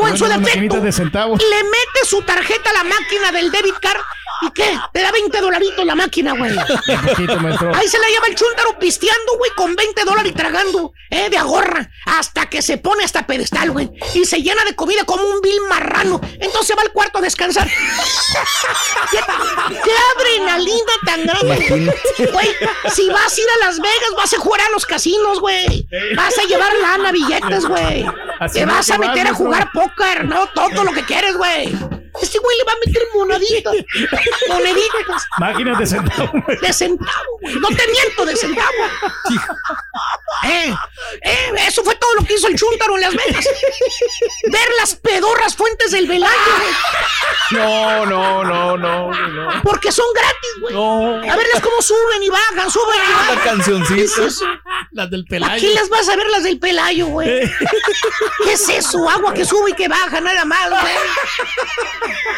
O 0.00 0.08
en 0.08 0.16
su 0.16 0.26
defecto, 0.26 0.80
centavos. 1.10 1.42
le 1.42 1.64
mete 1.64 2.04
su 2.04 2.22
tarjeta 2.22 2.70
a 2.70 2.72
la 2.72 2.84
máquina 2.84 3.32
del 3.32 3.50
debit 3.50 3.78
card. 3.80 4.00
¿Y 4.42 4.50
qué? 4.52 4.78
Te 4.94 5.02
da 5.02 5.12
20 5.12 5.38
dolaritos 5.38 5.84
la 5.84 5.94
máquina, 5.94 6.32
güey. 6.32 6.50
Ahí 6.58 7.88
se 7.88 7.98
la 7.98 8.08
lleva 8.08 8.26
el 8.26 8.34
chúntaro 8.34 8.78
pisteando, 8.78 9.36
güey, 9.36 9.50
con 9.54 9.76
20 9.76 10.02
dólares 10.04 10.32
y 10.32 10.34
tragando, 10.34 10.94
eh, 11.10 11.28
de 11.28 11.36
agorra, 11.36 11.90
hasta 12.06 12.48
que 12.48 12.62
se 12.62 12.78
pone 12.78 13.04
hasta 13.04 13.26
pedestal, 13.26 13.70
güey, 13.70 13.90
y 14.14 14.24
se 14.24 14.40
llena 14.40 14.64
de 14.64 14.74
comida 14.74 15.04
como 15.04 15.24
un 15.24 15.42
vil 15.42 15.60
marrano. 15.68 16.20
Entonces 16.40 16.74
va 16.74 16.80
al 16.82 16.92
cuarto 16.92 17.18
a 17.18 17.20
descansar. 17.20 17.68
¿Qué, 19.10 19.18
qué 19.84 19.92
adrenalina 20.16 20.92
tan 21.04 21.26
grande, 21.26 21.94
güey. 22.32 22.56
Si 22.94 23.08
vas 23.10 23.36
a 23.36 23.40
ir 23.40 23.46
a 23.56 23.66
Las 23.66 23.78
Vegas, 23.78 24.10
vas 24.16 24.32
a 24.32 24.38
jugar 24.38 24.60
a 24.62 24.70
los 24.70 24.86
casinos, 24.86 25.40
güey. 25.40 25.86
Vas 26.16 26.38
a 26.38 26.44
llevar 26.44 26.72
lana, 26.78 27.12
billetes, 27.12 27.66
güey. 27.66 28.06
Te 28.54 28.64
vas 28.64 28.88
a 28.90 28.96
meter 28.96 29.26
a 29.26 29.34
jugar 29.34 29.70
póker, 29.72 30.24
no, 30.24 30.46
todo 30.46 30.82
lo 30.82 30.92
que 30.92 30.99
quieres, 31.04 31.36
güey. 31.36 31.99
Este 32.22 32.38
güey 32.38 32.56
le 32.58 32.64
va 32.64 32.72
a 32.72 32.76
meter 32.86 33.02
moneditas. 33.14 33.74
Moneditas. 34.48 35.26
Máquinas 35.38 35.78
de 35.78 35.86
centavos. 35.86 36.30
De 36.60 36.72
centavo, 36.72 37.38
güey. 37.40 37.54
No 37.56 37.68
te 37.68 37.86
miento, 37.88 38.24
de 38.26 38.36
centavo. 38.36 38.70
Eh, 40.44 40.74
eh, 41.22 41.52
eso 41.66 41.82
fue 41.84 41.94
todo 41.96 42.14
lo 42.14 42.24
que 42.24 42.34
hizo 42.34 42.48
el 42.48 42.56
Chuntaro 42.56 42.94
en 42.96 43.00
Las 43.02 43.14
Vegas. 43.14 43.44
Ver 44.50 44.68
las 44.78 44.94
pedorras 44.94 45.54
fuentes 45.56 45.90
del 45.92 46.06
Velayo, 46.06 46.34
güey. 46.58 47.60
No, 47.62 48.06
no, 48.06 48.44
no, 48.44 48.76
no, 48.76 49.10
no. 49.12 49.62
Porque 49.62 49.92
son 49.92 50.06
gratis, 50.14 50.50
güey. 50.60 50.74
No. 50.74 51.16
A 51.30 51.36
verlas 51.36 51.60
cómo 51.62 51.82
suben 51.82 52.22
y 52.22 52.28
bajan, 52.30 52.70
suben 52.70 52.96
y 53.06 53.10
La 53.10 53.16
bajan. 53.18 53.38
cancioncita. 53.40 53.94
¿Qué 53.94 54.04
es 54.04 54.18
eso? 54.18 54.44
Las 54.92 55.10
del 55.10 55.20
Aquí 55.22 55.28
pelayo. 55.30 55.74
las 55.74 55.88
vas 55.88 56.08
a 56.08 56.16
ver 56.16 56.26
las 56.28 56.42
del 56.44 56.58
Pelayo, 56.58 57.06
güey. 57.08 57.28
¿Qué 58.44 58.52
es 58.52 58.68
eso? 58.68 59.08
Agua 59.08 59.32
que 59.34 59.44
sube 59.44 59.70
y 59.70 59.74
que 59.74 59.88
baja, 59.88 60.20
nada 60.20 60.44
más, 60.44 60.70
güey. 60.70 60.94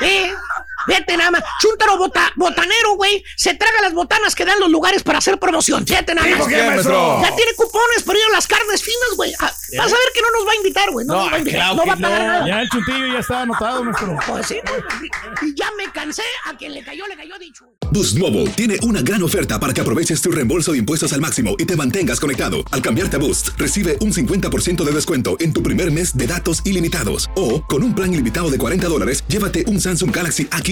Yeah. 0.01 0.37
Eh, 0.89 0.93
Fíjate 0.93 1.17
nada 1.17 1.31
más. 1.33 1.43
Chuntaro 1.61 1.97
bota- 1.99 2.33
botanero, 2.37 2.95
güey. 2.97 3.23
Se 3.37 3.55
traga 3.55 3.83
las 3.83 3.93
botanas 3.93 4.35
que 4.35 4.45
dan 4.45 4.59
los 4.61 4.71
lugares 4.71 5.03
para 5.03 5.19
hacer 5.19 5.39
promoción. 5.39 5.87
Fíjate 5.87 6.15
nada 6.15 6.29
más. 6.29 6.39
¿Por 6.41 6.49
qué, 6.49 6.63
maestro? 6.63 7.21
Ya 7.23 7.35
tiene 7.37 7.53
cupones 7.57 8.03
para 8.05 8.19
ir 8.19 8.25
a 8.27 8.33
las 8.33 8.47
carnes 8.47 8.83
finas, 8.83 9.17
güey. 9.17 9.33
Ah, 9.41 9.53
Vas 9.79 9.87
a 9.87 9.97
ver 9.97 10.09
que 10.15 10.21
no 10.21 10.29
nos 10.39 10.47
va 10.47 10.53
a 10.53 10.57
invitar, 10.57 10.91
güey. 10.91 11.07
No, 11.07 11.15
No, 11.15 11.23
nos 11.25 11.33
va 11.33 11.37
a 11.37 11.39
invitar. 11.39 11.61
claro 11.61 11.75
no 11.77 11.83
que 11.83 11.89
va 11.89 11.95
a 11.95 11.97
pagar 11.99 12.21
no. 12.23 12.27
nada. 12.29 12.47
Ya 12.49 12.61
el 12.63 12.69
chuntillo 12.69 13.07
ya 13.13 13.19
está 13.21 13.41
anotado, 13.43 13.85
maestro. 13.85 14.17
Pues 14.27 14.47
sí, 14.47 14.57
güey. 14.67 15.51
Y 15.51 15.55
ya 15.55 15.71
me 15.77 15.91
cansé. 15.93 16.23
A 16.47 16.57
quien 16.57 16.75
le 16.75 16.83
cayó, 16.85 17.07
le 17.07 17.17
cayó 17.17 17.39
dicho. 17.39 17.65
Boost 17.91 18.19
Mobile 18.19 18.49
tiene 18.51 18.77
una 18.83 19.03
gran 19.03 19.23
oferta 19.23 19.59
para 19.61 19.73
que 19.75 19.81
aproveches 19.81 20.21
tu 20.23 20.31
reembolso 20.31 20.73
de 20.73 20.79
impuestos 20.79 21.13
al 21.13 21.21
máximo 21.21 21.55
y 21.59 21.65
te 21.67 21.77
mantengas 21.77 22.21
conectado. 22.21 22.65
Al 22.71 22.81
cambiarte 22.83 23.17
a 23.17 23.19
Boost, 23.19 23.49
recibe 23.59 23.97
un 24.01 24.13
50% 24.13 24.85
de 24.85 24.93
descuento 24.93 25.37
en 25.41 25.53
tu 25.53 25.63
primer 25.63 25.91
mes 25.91 26.17
de 26.17 26.27
datos 26.27 26.63
ilimitados. 26.65 27.31
O, 27.37 27.63
con 27.67 27.83
un 27.83 27.95
plan 27.95 28.13
ilimitado 28.13 28.51
de 28.51 28.59
40 28.59 28.89
dólares, 28.89 29.25
llévate 29.29 29.65
un 29.67 29.81
Samsung 29.81 30.15
Galaxy 30.15 30.45
A15 30.47 30.72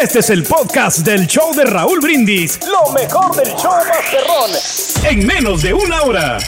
Este 0.00 0.18
es 0.18 0.28
el 0.28 0.42
podcast 0.42 0.98
del 0.98 1.26
show 1.26 1.54
de 1.54 1.64
Raúl 1.64 2.00
Brindis. 2.00 2.60
Lo 2.66 2.92
mejor 2.92 3.34
del 3.34 3.54
show 3.56 3.72
Masterrón. 3.72 4.50
En 5.08 5.26
menos 5.26 5.62
de 5.62 5.72
una 5.72 6.02
hora. 6.02 6.38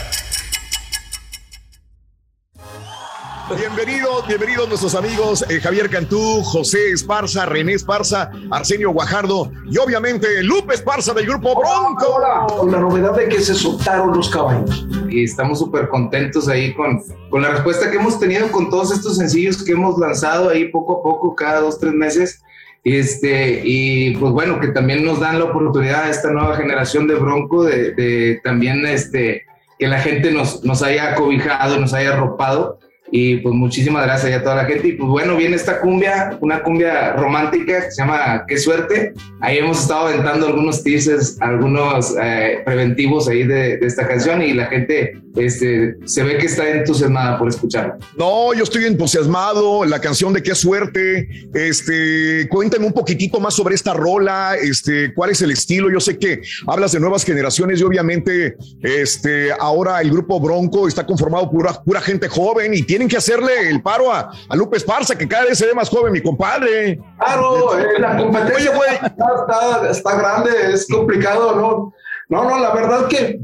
Bienvenidos, 3.57 4.27
bienvenidos 4.27 4.67
nuestros 4.67 4.95
amigos 4.95 5.45
eh, 5.49 5.59
Javier 5.59 5.89
Cantú, 5.89 6.41
José 6.43 6.91
Esparza, 6.91 7.45
René 7.45 7.73
Esparza, 7.73 8.31
Arsenio 8.51 8.91
Guajardo 8.91 9.51
y 9.71 9.77
obviamente 9.77 10.43
Lupe 10.43 10.75
Esparza 10.75 11.13
del 11.13 11.25
grupo 11.25 11.55
Bronco. 11.55 12.19
Con 12.57 12.71
la 12.71 12.79
novedad 12.79 13.15
de 13.15 13.27
que 13.27 13.41
se 13.41 13.55
soltaron 13.55 14.15
los 14.15 14.29
caballos. 14.29 14.87
Y 15.09 15.23
estamos 15.23 15.59
súper 15.59 15.89
contentos 15.89 16.47
ahí 16.47 16.73
con, 16.73 17.01
con 17.29 17.41
la 17.41 17.49
respuesta 17.49 17.89
que 17.89 17.97
hemos 17.97 18.19
tenido 18.19 18.51
con 18.51 18.69
todos 18.69 18.91
estos 18.91 19.17
sencillos 19.17 19.63
que 19.63 19.71
hemos 19.71 19.97
lanzado 19.97 20.49
ahí 20.49 20.69
poco 20.69 20.99
a 20.99 21.03
poco, 21.03 21.35
cada 21.35 21.61
dos, 21.61 21.79
tres 21.79 21.93
meses. 21.93 22.41
Este, 22.85 23.61
y 23.63 24.15
pues 24.15 24.31
bueno, 24.31 24.59
que 24.59 24.67
también 24.67 25.03
nos 25.03 25.19
dan 25.19 25.39
la 25.39 25.45
oportunidad 25.45 26.03
a 26.03 26.09
esta 26.11 26.29
nueva 26.29 26.55
generación 26.55 27.07
de 27.07 27.15
Bronco 27.15 27.63
de, 27.63 27.93
de 27.93 28.39
también 28.43 28.85
este, 28.85 29.43
que 29.79 29.87
la 29.87 29.99
gente 29.99 30.31
nos, 30.31 30.63
nos 30.63 30.83
haya 30.83 31.15
cobijado, 31.15 31.79
nos 31.79 31.93
haya 31.95 32.13
arropado. 32.13 32.79
Y 33.17 33.37
pues 33.37 33.55
muchísimas 33.55 34.03
gracias 34.03 34.33
a 34.33 34.43
toda 34.43 34.55
la 34.55 34.65
gente. 34.65 34.89
Y 34.89 34.91
pues 34.91 35.07
bueno, 35.09 35.37
viene 35.37 35.55
esta 35.55 35.79
cumbia, 35.79 36.37
una 36.41 36.61
cumbia 36.61 37.13
romántica 37.13 37.85
que 37.85 37.91
se 37.91 38.01
llama 38.01 38.43
Qué 38.45 38.57
suerte. 38.57 39.13
Ahí 39.39 39.59
hemos 39.59 39.79
estado 39.79 40.07
aventando 40.07 40.47
algunos 40.47 40.83
teasers, 40.83 41.37
algunos 41.39 42.13
eh, 42.21 42.61
preventivos 42.65 43.29
ahí 43.29 43.43
de, 43.43 43.77
de, 43.77 43.87
esta 43.87 44.05
canción 44.05 44.41
y 44.41 44.53
la 44.53 44.65
gente 44.65 45.21
este, 45.37 45.95
se 46.03 46.23
ve 46.23 46.37
que 46.37 46.47
está 46.47 46.69
entusiasmada 46.69 47.37
por 47.37 47.47
escucharla. 47.47 47.97
No, 48.17 48.53
yo 48.53 48.63
estoy 48.63 48.83
entusiasmado. 48.83 49.85
La 49.85 50.01
canción 50.01 50.33
de 50.33 50.43
Qué 50.43 50.53
suerte. 50.53 51.29
Este, 51.53 52.47
cuéntame 52.49 52.85
un 52.85 52.93
poquitito 52.93 53.39
más 53.39 53.53
sobre 53.53 53.75
esta 53.75 53.93
rola. 53.93 54.55
Este, 54.61 55.13
cuál 55.13 55.31
es 55.31 55.41
el 55.41 55.51
estilo. 55.51 55.89
Yo 55.89 56.01
sé 56.01 56.17
que 56.17 56.41
hablas 56.67 56.91
de 56.91 56.99
nuevas 56.99 57.23
generaciones 57.23 57.79
y 57.79 57.83
obviamente 57.83 58.57
este, 58.81 59.53
ahora 59.57 60.01
el 60.01 60.11
grupo 60.11 60.39
Bronco 60.41 60.87
está 60.87 61.05
conformado 61.05 61.45
por 61.45 61.61
pura, 61.61 61.83
pura 61.83 62.01
gente 62.01 62.27
joven 62.27 62.73
y 62.73 62.83
tienen 63.05 63.09
que 63.09 63.17
hacerle 63.17 63.69
el 63.69 63.81
paro 63.81 64.11
a, 64.11 64.31
a 64.49 64.55
Lupe 64.55 64.77
Esparza, 64.77 65.17
que 65.17 65.27
cada 65.27 65.45
vez 65.45 65.57
se 65.57 65.65
ve 65.65 65.73
más 65.73 65.89
joven, 65.89 66.11
mi 66.11 66.21
compadre. 66.21 66.99
Claro, 67.19 67.77
eh, 67.77 67.99
la 67.99 68.17
competencia 68.17 68.71
Oye, 68.71 68.93
está, 68.93 69.09
está, 69.09 69.89
está, 69.89 70.15
grande, 70.15 70.51
es 70.73 70.87
complicado, 70.87 71.55
¿no? 71.55 71.93
No, 72.27 72.49
no, 72.49 72.59
la 72.59 72.73
verdad 72.73 73.07
que 73.07 73.39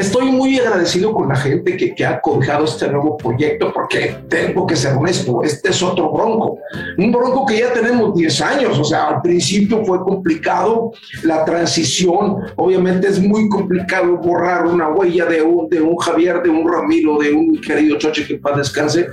estoy 0.00 0.32
muy 0.32 0.58
agradecido 0.58 1.12
con 1.12 1.28
la 1.28 1.36
gente 1.36 1.76
que, 1.76 1.94
que, 1.94 2.04
ha 2.04 2.20
cobijado 2.20 2.64
este 2.64 2.88
nuevo 2.88 3.16
proyecto 3.16 3.72
porque 3.72 4.16
tengo 4.28 4.66
que 4.66 4.74
ser 4.74 4.96
honesto, 4.96 5.42
este 5.42 5.70
es 5.70 5.82
otro 5.82 6.10
bronco, 6.10 6.58
un 6.96 7.12
bronco 7.12 7.44
que 7.46 7.58
ya 7.58 7.72
tenemos 7.72 8.14
10 8.14 8.40
años, 8.40 8.78
o 8.78 8.84
sea, 8.84 9.08
al 9.08 9.22
principio 9.22 9.84
fue 9.84 10.02
complicado 10.02 10.92
la 11.22 11.44
transición, 11.44 12.38
obviamente 12.56 13.08
es 13.08 13.20
muy 13.20 13.48
complicado 13.48 14.16
borrar 14.16 14.66
una 14.66 14.88
huella 14.88 15.26
de 15.26 15.42
un, 15.42 15.68
de 15.68 15.80
un 15.80 15.96
Javier, 15.96 16.42
de 16.42 16.50
un 16.50 16.70
Ramiro, 16.70 17.18
de 17.18 17.32
un 17.32 17.60
querido 17.60 17.98
Choche 17.98 18.26
que 18.26 18.36
para 18.36 18.56
descanse, 18.58 19.06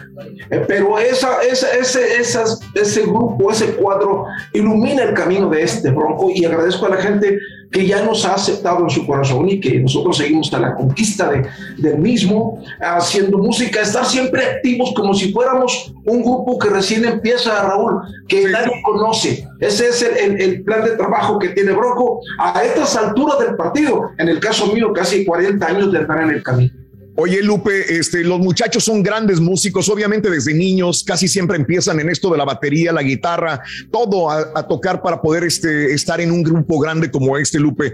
eh, 0.49 0.63
pero 0.67 0.97
esa, 0.97 1.41
esa, 1.41 1.69
ese, 1.71 2.17
esas, 2.17 2.61
ese 2.73 3.01
grupo, 3.01 3.51
ese 3.51 3.73
cuadro 3.73 4.25
ilumina 4.53 5.03
el 5.03 5.13
camino 5.13 5.49
de 5.49 5.63
este 5.63 5.91
bronco 5.91 6.29
y 6.33 6.45
agradezco 6.45 6.85
a 6.85 6.89
la 6.89 6.97
gente 6.97 7.39
que 7.71 7.85
ya 7.85 8.03
nos 8.03 8.25
ha 8.25 8.35
aceptado 8.35 8.83
en 8.83 8.89
su 8.89 9.05
corazón 9.05 9.49
y 9.49 9.59
que 9.59 9.79
nosotros 9.79 10.17
seguimos 10.17 10.53
a 10.53 10.59
la 10.59 10.75
conquista 10.75 11.29
de, 11.29 11.45
del 11.77 11.99
mismo, 11.99 12.63
haciendo 12.79 13.37
música, 13.37 13.81
estar 13.81 14.05
siempre 14.05 14.45
activos 14.45 14.93
como 14.95 15.13
si 15.13 15.31
fuéramos 15.31 15.93
un 16.05 16.21
grupo 16.21 16.57
que 16.57 16.69
recién 16.69 17.05
empieza, 17.05 17.63
Raúl, 17.63 18.01
que 18.27 18.43
sí. 18.43 18.51
nadie 18.51 18.81
conoce. 18.83 19.47
Ese 19.59 19.89
es 19.89 20.01
el, 20.01 20.17
el, 20.17 20.41
el, 20.41 20.63
plan 20.63 20.83
de 20.83 20.91
trabajo 20.91 21.39
que 21.39 21.49
tiene 21.49 21.71
Bronco 21.71 22.21
a 22.39 22.63
estas 22.63 22.95
alturas 22.95 23.39
del 23.39 23.55
partido. 23.55 24.11
En 24.17 24.29
el 24.29 24.39
caso 24.39 24.67
mío, 24.73 24.93
casi 24.93 25.25
40 25.25 25.65
años 25.65 25.91
de 25.91 26.01
estar 26.01 26.21
en 26.21 26.29
el 26.29 26.43
camino. 26.43 26.86
Oye, 27.19 27.41
Lupe, 27.41 27.97
este, 27.97 28.23
los 28.23 28.39
muchachos 28.39 28.83
son 28.83 29.01
grandes 29.01 29.39
músicos, 29.39 29.89
obviamente 29.89 30.29
desde 30.29 30.53
niños, 30.53 31.03
casi 31.03 31.27
siempre 31.27 31.57
empiezan 31.57 31.99
en 31.99 32.09
esto 32.09 32.29
de 32.29 32.37
la 32.37 32.45
batería, 32.45 32.91
la 32.91 33.01
guitarra, 33.01 33.63
todo 33.91 34.29
a, 34.29 34.67
tocar 34.67 35.01
para 35.01 35.19
poder 35.19 35.43
este, 35.43 35.95
estar 35.95 36.21
en 36.21 36.31
un 36.31 36.43
grupo 36.43 36.77
grande 36.77 37.09
como 37.09 37.35
este, 37.39 37.59
Lupe. 37.59 37.91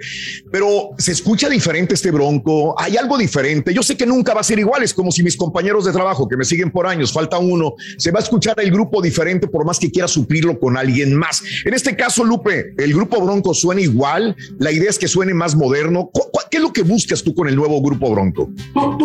Pero 0.51 0.89
se 0.97 1.13
escucha 1.13 1.47
diferente 1.47 1.93
este 1.93 2.11
bronco, 2.11 2.77
hay 2.77 2.97
algo 2.97 3.17
diferente. 3.17 3.73
Yo 3.73 3.81
sé 3.81 3.95
que 3.95 4.05
nunca 4.05 4.33
va 4.33 4.41
a 4.41 4.43
ser 4.43 4.59
igual, 4.59 4.83
es 4.83 4.93
como 4.93 5.09
si 5.09 5.23
mis 5.23 5.37
compañeros 5.37 5.85
de 5.85 5.93
trabajo 5.93 6.27
que 6.27 6.35
me 6.35 6.43
siguen 6.43 6.69
por 6.69 6.85
años, 6.85 7.13
falta 7.13 7.37
uno, 7.37 7.75
se 7.97 8.11
va 8.11 8.19
a 8.19 8.23
escuchar 8.23 8.55
el 8.59 8.71
grupo 8.71 9.01
diferente 9.01 9.47
por 9.47 9.65
más 9.65 9.79
que 9.79 9.89
quiera 9.89 10.09
suplirlo 10.09 10.59
con 10.59 10.75
alguien 10.75 11.15
más. 11.15 11.41
En 11.63 11.73
este 11.73 11.95
caso, 11.95 12.25
Lupe, 12.25 12.73
el 12.77 12.93
grupo 12.93 13.21
bronco 13.21 13.53
suena 13.53 13.79
igual, 13.79 14.35
la 14.59 14.73
idea 14.73 14.89
es 14.89 14.99
que 14.99 15.07
suene 15.07 15.33
más 15.33 15.55
moderno. 15.55 16.11
¿Qué 16.51 16.57
es 16.57 16.63
lo 16.63 16.73
que 16.73 16.83
buscas 16.83 17.23
tú 17.23 17.33
con 17.33 17.47
el 17.47 17.55
nuevo 17.55 17.81
grupo 17.81 18.11
bronco? 18.11 18.51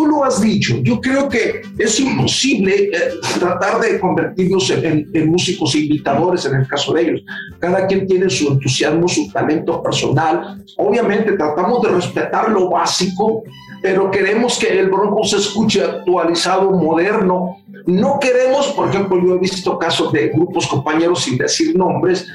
Lo 0.09 0.23
has 0.25 0.41
dicho. 0.41 0.77
Yo 0.81 0.99
creo 0.99 1.29
que 1.29 1.61
es 1.77 1.99
imposible 1.99 2.89
eh, 2.91 3.11
tratar 3.39 3.79
de 3.79 3.99
convertirnos 3.99 4.69
en, 4.71 4.85
en, 4.85 5.09
en, 5.13 5.29
músicos 5.29 5.75
imitadores 5.75 6.45
en 6.45 6.55
el 6.55 6.67
caso 6.67 6.93
de 6.93 7.01
ellos. 7.01 7.21
Cada 7.59 7.87
quien 7.87 8.07
tiene 8.07 8.29
su 8.29 8.47
entusiasmo, 8.49 9.07
su 9.07 9.31
talento 9.31 9.81
personal. 9.81 10.63
Obviamente 10.77 11.33
tratamos 11.33 11.81
de 11.83 11.89
respetar 11.89 12.49
lo 12.49 12.69
básico, 12.69 13.43
pero 13.81 14.11
queremos 14.11 14.57
que 14.59 14.79
el 14.79 14.89
Bronco 14.89 15.23
se 15.23 15.37
escuche 15.37 15.83
actualizado, 15.83 16.71
moderno. 16.71 17.57
No 17.85 18.19
queremos, 18.19 18.67
por 18.69 18.89
ejemplo, 18.89 19.19
yo 19.23 19.35
he 19.35 19.39
visto 19.39 19.77
casos 19.79 20.11
de 20.11 20.29
grupos 20.29 20.67
compañeros 20.67 21.23
sin 21.23 21.37
decir 21.37 21.75
nombres, 21.77 22.27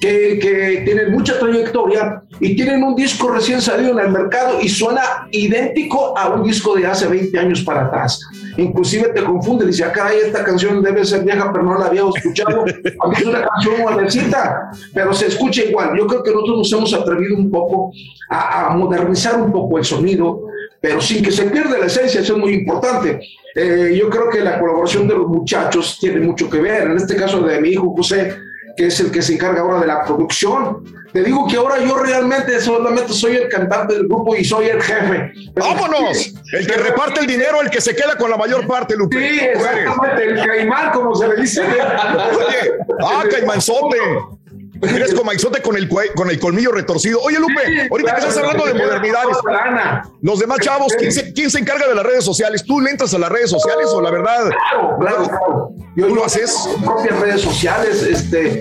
que, 0.00 0.38
que, 0.38 0.82
tienen 0.84 1.12
mucha 1.12 1.38
trayectoria 1.38 2.22
y 2.40 2.54
tienen 2.54 2.82
un 2.82 2.94
disco 2.94 3.28
recién 3.30 3.60
salido 3.60 3.92
en 3.92 4.06
el 4.06 4.12
mercado 4.12 4.60
y 4.60 4.68
suena 4.68 5.28
idéntico 5.30 6.16
a 6.16 6.28
un 6.30 6.42
disco 6.42 6.76
de 6.76 6.86
hace 6.86 7.06
20 7.08 7.38
años 7.38 7.62
para 7.62 7.86
atrás. 7.86 8.20
Inclusive 8.56 9.10
te 9.10 9.22
confunde, 9.22 9.66
dice, 9.66 9.84
acá 9.84 10.12
esta 10.12 10.44
canción 10.44 10.82
debe 10.82 11.04
ser 11.04 11.24
vieja, 11.24 11.52
pero 11.52 11.64
no 11.64 11.78
la 11.78 11.86
había 11.86 12.02
escuchado. 12.14 12.62
A 12.62 13.08
mí 13.08 13.14
es 13.16 13.26
una 13.26 13.42
canción 13.42 13.74
nuevecita, 13.82 14.70
pero 14.92 15.12
se 15.12 15.26
escucha 15.26 15.62
igual. 15.62 15.96
Yo 15.96 16.06
creo 16.06 16.22
que 16.22 16.32
nosotros 16.32 16.58
nos 16.58 16.72
hemos 16.72 16.94
atrevido 16.94 17.36
un 17.36 17.50
poco 17.50 17.92
a, 18.30 18.66
a 18.66 18.70
modernizar 18.76 19.40
un 19.40 19.52
poco 19.52 19.78
el 19.78 19.84
sonido, 19.84 20.48
pero 20.80 21.00
sin 21.00 21.22
que 21.22 21.30
se 21.30 21.44
pierda 21.44 21.78
la 21.78 21.86
esencia, 21.86 22.20
eso 22.20 22.34
es 22.34 22.38
muy 22.38 22.54
importante. 22.54 23.20
Eh, 23.54 23.96
yo 23.98 24.08
creo 24.08 24.30
que 24.30 24.40
la 24.40 24.60
colaboración 24.60 25.08
de 25.08 25.14
los 25.14 25.26
muchachos 25.26 25.98
tiene 26.00 26.20
mucho 26.20 26.48
que 26.48 26.60
ver. 26.60 26.90
En 26.90 26.96
este 26.96 27.16
caso 27.16 27.40
de 27.40 27.60
mi 27.60 27.70
hijo 27.70 27.92
José, 27.96 28.36
que 28.78 28.86
es 28.86 29.00
el 29.00 29.10
que 29.10 29.20
se 29.20 29.34
encarga 29.34 29.60
ahora 29.60 29.80
de 29.80 29.88
la 29.88 30.04
producción. 30.04 30.84
Te 31.12 31.24
digo 31.24 31.48
que 31.48 31.56
ahora 31.56 31.80
yo 31.80 31.98
realmente 31.98 32.60
solamente 32.60 33.12
soy 33.12 33.34
el 33.34 33.48
cantante 33.48 33.94
del 33.94 34.06
grupo 34.06 34.36
y 34.36 34.44
soy 34.44 34.68
el 34.68 34.80
jefe. 34.80 35.32
¡Vámonos! 35.54 36.32
El 36.52 36.64
que 36.64 36.74
reparte 36.74 37.18
el 37.18 37.26
dinero, 37.26 37.60
el 37.60 37.70
que 37.70 37.80
se 37.80 37.96
queda 37.96 38.14
con 38.16 38.30
la 38.30 38.36
mayor 38.36 38.68
parte, 38.68 38.94
Lupe. 38.94 39.18
Sí, 39.18 39.40
exactamente, 39.40 40.24
el 40.26 40.46
caimán, 40.46 40.92
como 40.92 41.12
se 41.16 41.26
le 41.26 41.36
dice. 41.42 41.60
Oye, 41.62 42.70
ah, 43.02 43.24
caimanzote. 43.28 43.98
Eres 44.82 45.14
como 45.14 45.30
Aizote 45.30 45.60
con 45.62 45.76
el, 45.76 45.88
con 45.88 46.30
el 46.30 46.38
colmillo 46.38 46.72
retorcido. 46.72 47.20
Oye, 47.22 47.38
Lupe, 47.38 47.54
sí, 47.66 47.80
ahorita 47.90 48.10
claro, 48.10 48.22
que 48.22 48.28
estás 48.28 48.36
hablando 48.36 48.66
de 48.66 48.74
modernidades, 48.74 49.36
los 50.22 50.38
demás 50.38 50.58
chavos, 50.60 50.92
¿quién 50.98 51.12
se, 51.12 51.32
¿quién 51.32 51.50
se, 51.50 51.58
encarga 51.58 51.88
de 51.88 51.94
las 51.94 52.04
redes 52.04 52.24
sociales? 52.24 52.64
¿Tú 52.64 52.80
le 52.80 52.90
entras 52.90 53.12
a 53.14 53.18
las 53.18 53.30
redes 53.30 53.50
sociales 53.50 53.88
o 53.92 54.00
la 54.00 54.10
verdad? 54.10 54.50
Claro, 54.70 54.96
claro, 54.98 55.24
claro. 55.24 55.72
Yo, 55.96 56.06
¿Tú 56.06 56.14
lo 56.14 56.24
haces? 56.24 56.68
propias 56.84 57.18
redes 57.18 57.40
sociales. 57.40 58.02
Este, 58.02 58.60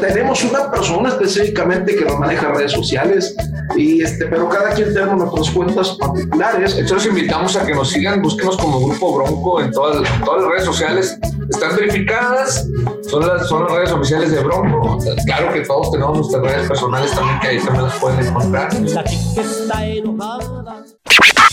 tenemos 0.00 0.44
una 0.44 0.70
persona 0.70 1.08
específicamente 1.08 1.96
que 1.96 2.04
nos 2.04 2.18
maneja 2.20 2.52
redes 2.52 2.72
sociales, 2.72 3.34
y 3.76 4.02
este, 4.02 4.26
pero 4.26 4.48
cada 4.48 4.70
quien 4.70 4.94
tenemos 4.94 5.18
nuestras 5.18 5.50
cuentas 5.50 5.96
particulares. 5.98 6.76
Entonces 6.78 7.08
invitamos 7.08 7.56
a 7.56 7.66
que 7.66 7.74
nos 7.74 7.90
sigan, 7.90 8.22
búsquenos 8.22 8.56
como 8.56 8.80
Grupo 8.86 9.16
Bronco 9.16 9.60
en 9.60 9.72
todas, 9.72 10.08
todas 10.24 10.42
las 10.42 10.50
redes 10.50 10.64
sociales. 10.64 11.18
Están 11.50 11.74
verificadas, 11.74 12.68
son 13.08 13.26
las, 13.26 13.48
son 13.48 13.64
las 13.64 13.72
redes 13.72 13.92
oficiales 13.92 14.30
de 14.30 14.40
Bronco 14.40 14.98
claro 15.36 15.52
que 15.52 15.60
todos 15.60 15.90
tenemos 15.90 16.16
nuestras 16.18 16.42
redes 16.42 16.68
personales 16.68 17.10
también 17.12 17.40
que 17.40 17.48
ahí 17.48 17.58
también 17.58 17.84
las 17.84 17.94
pueden 17.94 18.26
encontrar. 18.26 18.68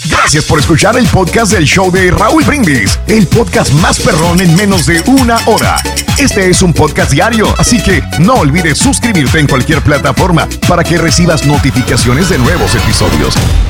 Gracias 0.10 0.46
por 0.46 0.60
escuchar 0.60 0.98
el 0.98 1.08
podcast 1.08 1.52
del 1.54 1.65
show 1.65 1.92
de 1.92 2.12
Raúl 2.12 2.44
Brindis, 2.44 3.00
el 3.08 3.28
podcast 3.28 3.72
más 3.74 4.00
perrón 4.00 4.39
en 4.42 4.56
menos 4.56 4.86
de 4.86 5.02
una 5.08 5.38
hora. 5.48 5.78
Este 6.18 6.50
es 6.50 6.62
un 6.62 6.74
podcast 6.74 7.12
diario, 7.12 7.54
así 7.58 7.82
que 7.82 8.04
no 8.20 8.36
olvides 8.36 8.78
suscribirte 8.78 9.39
en 9.39 9.48
cualquier 9.48 9.82
plataforma 9.82 10.48
para 10.68 10.84
que 10.84 10.98
recibas 10.98 11.46
notificaciones 11.46 12.30
de 12.30 12.38
nuevos 12.38 12.76
episodios. 12.76 13.36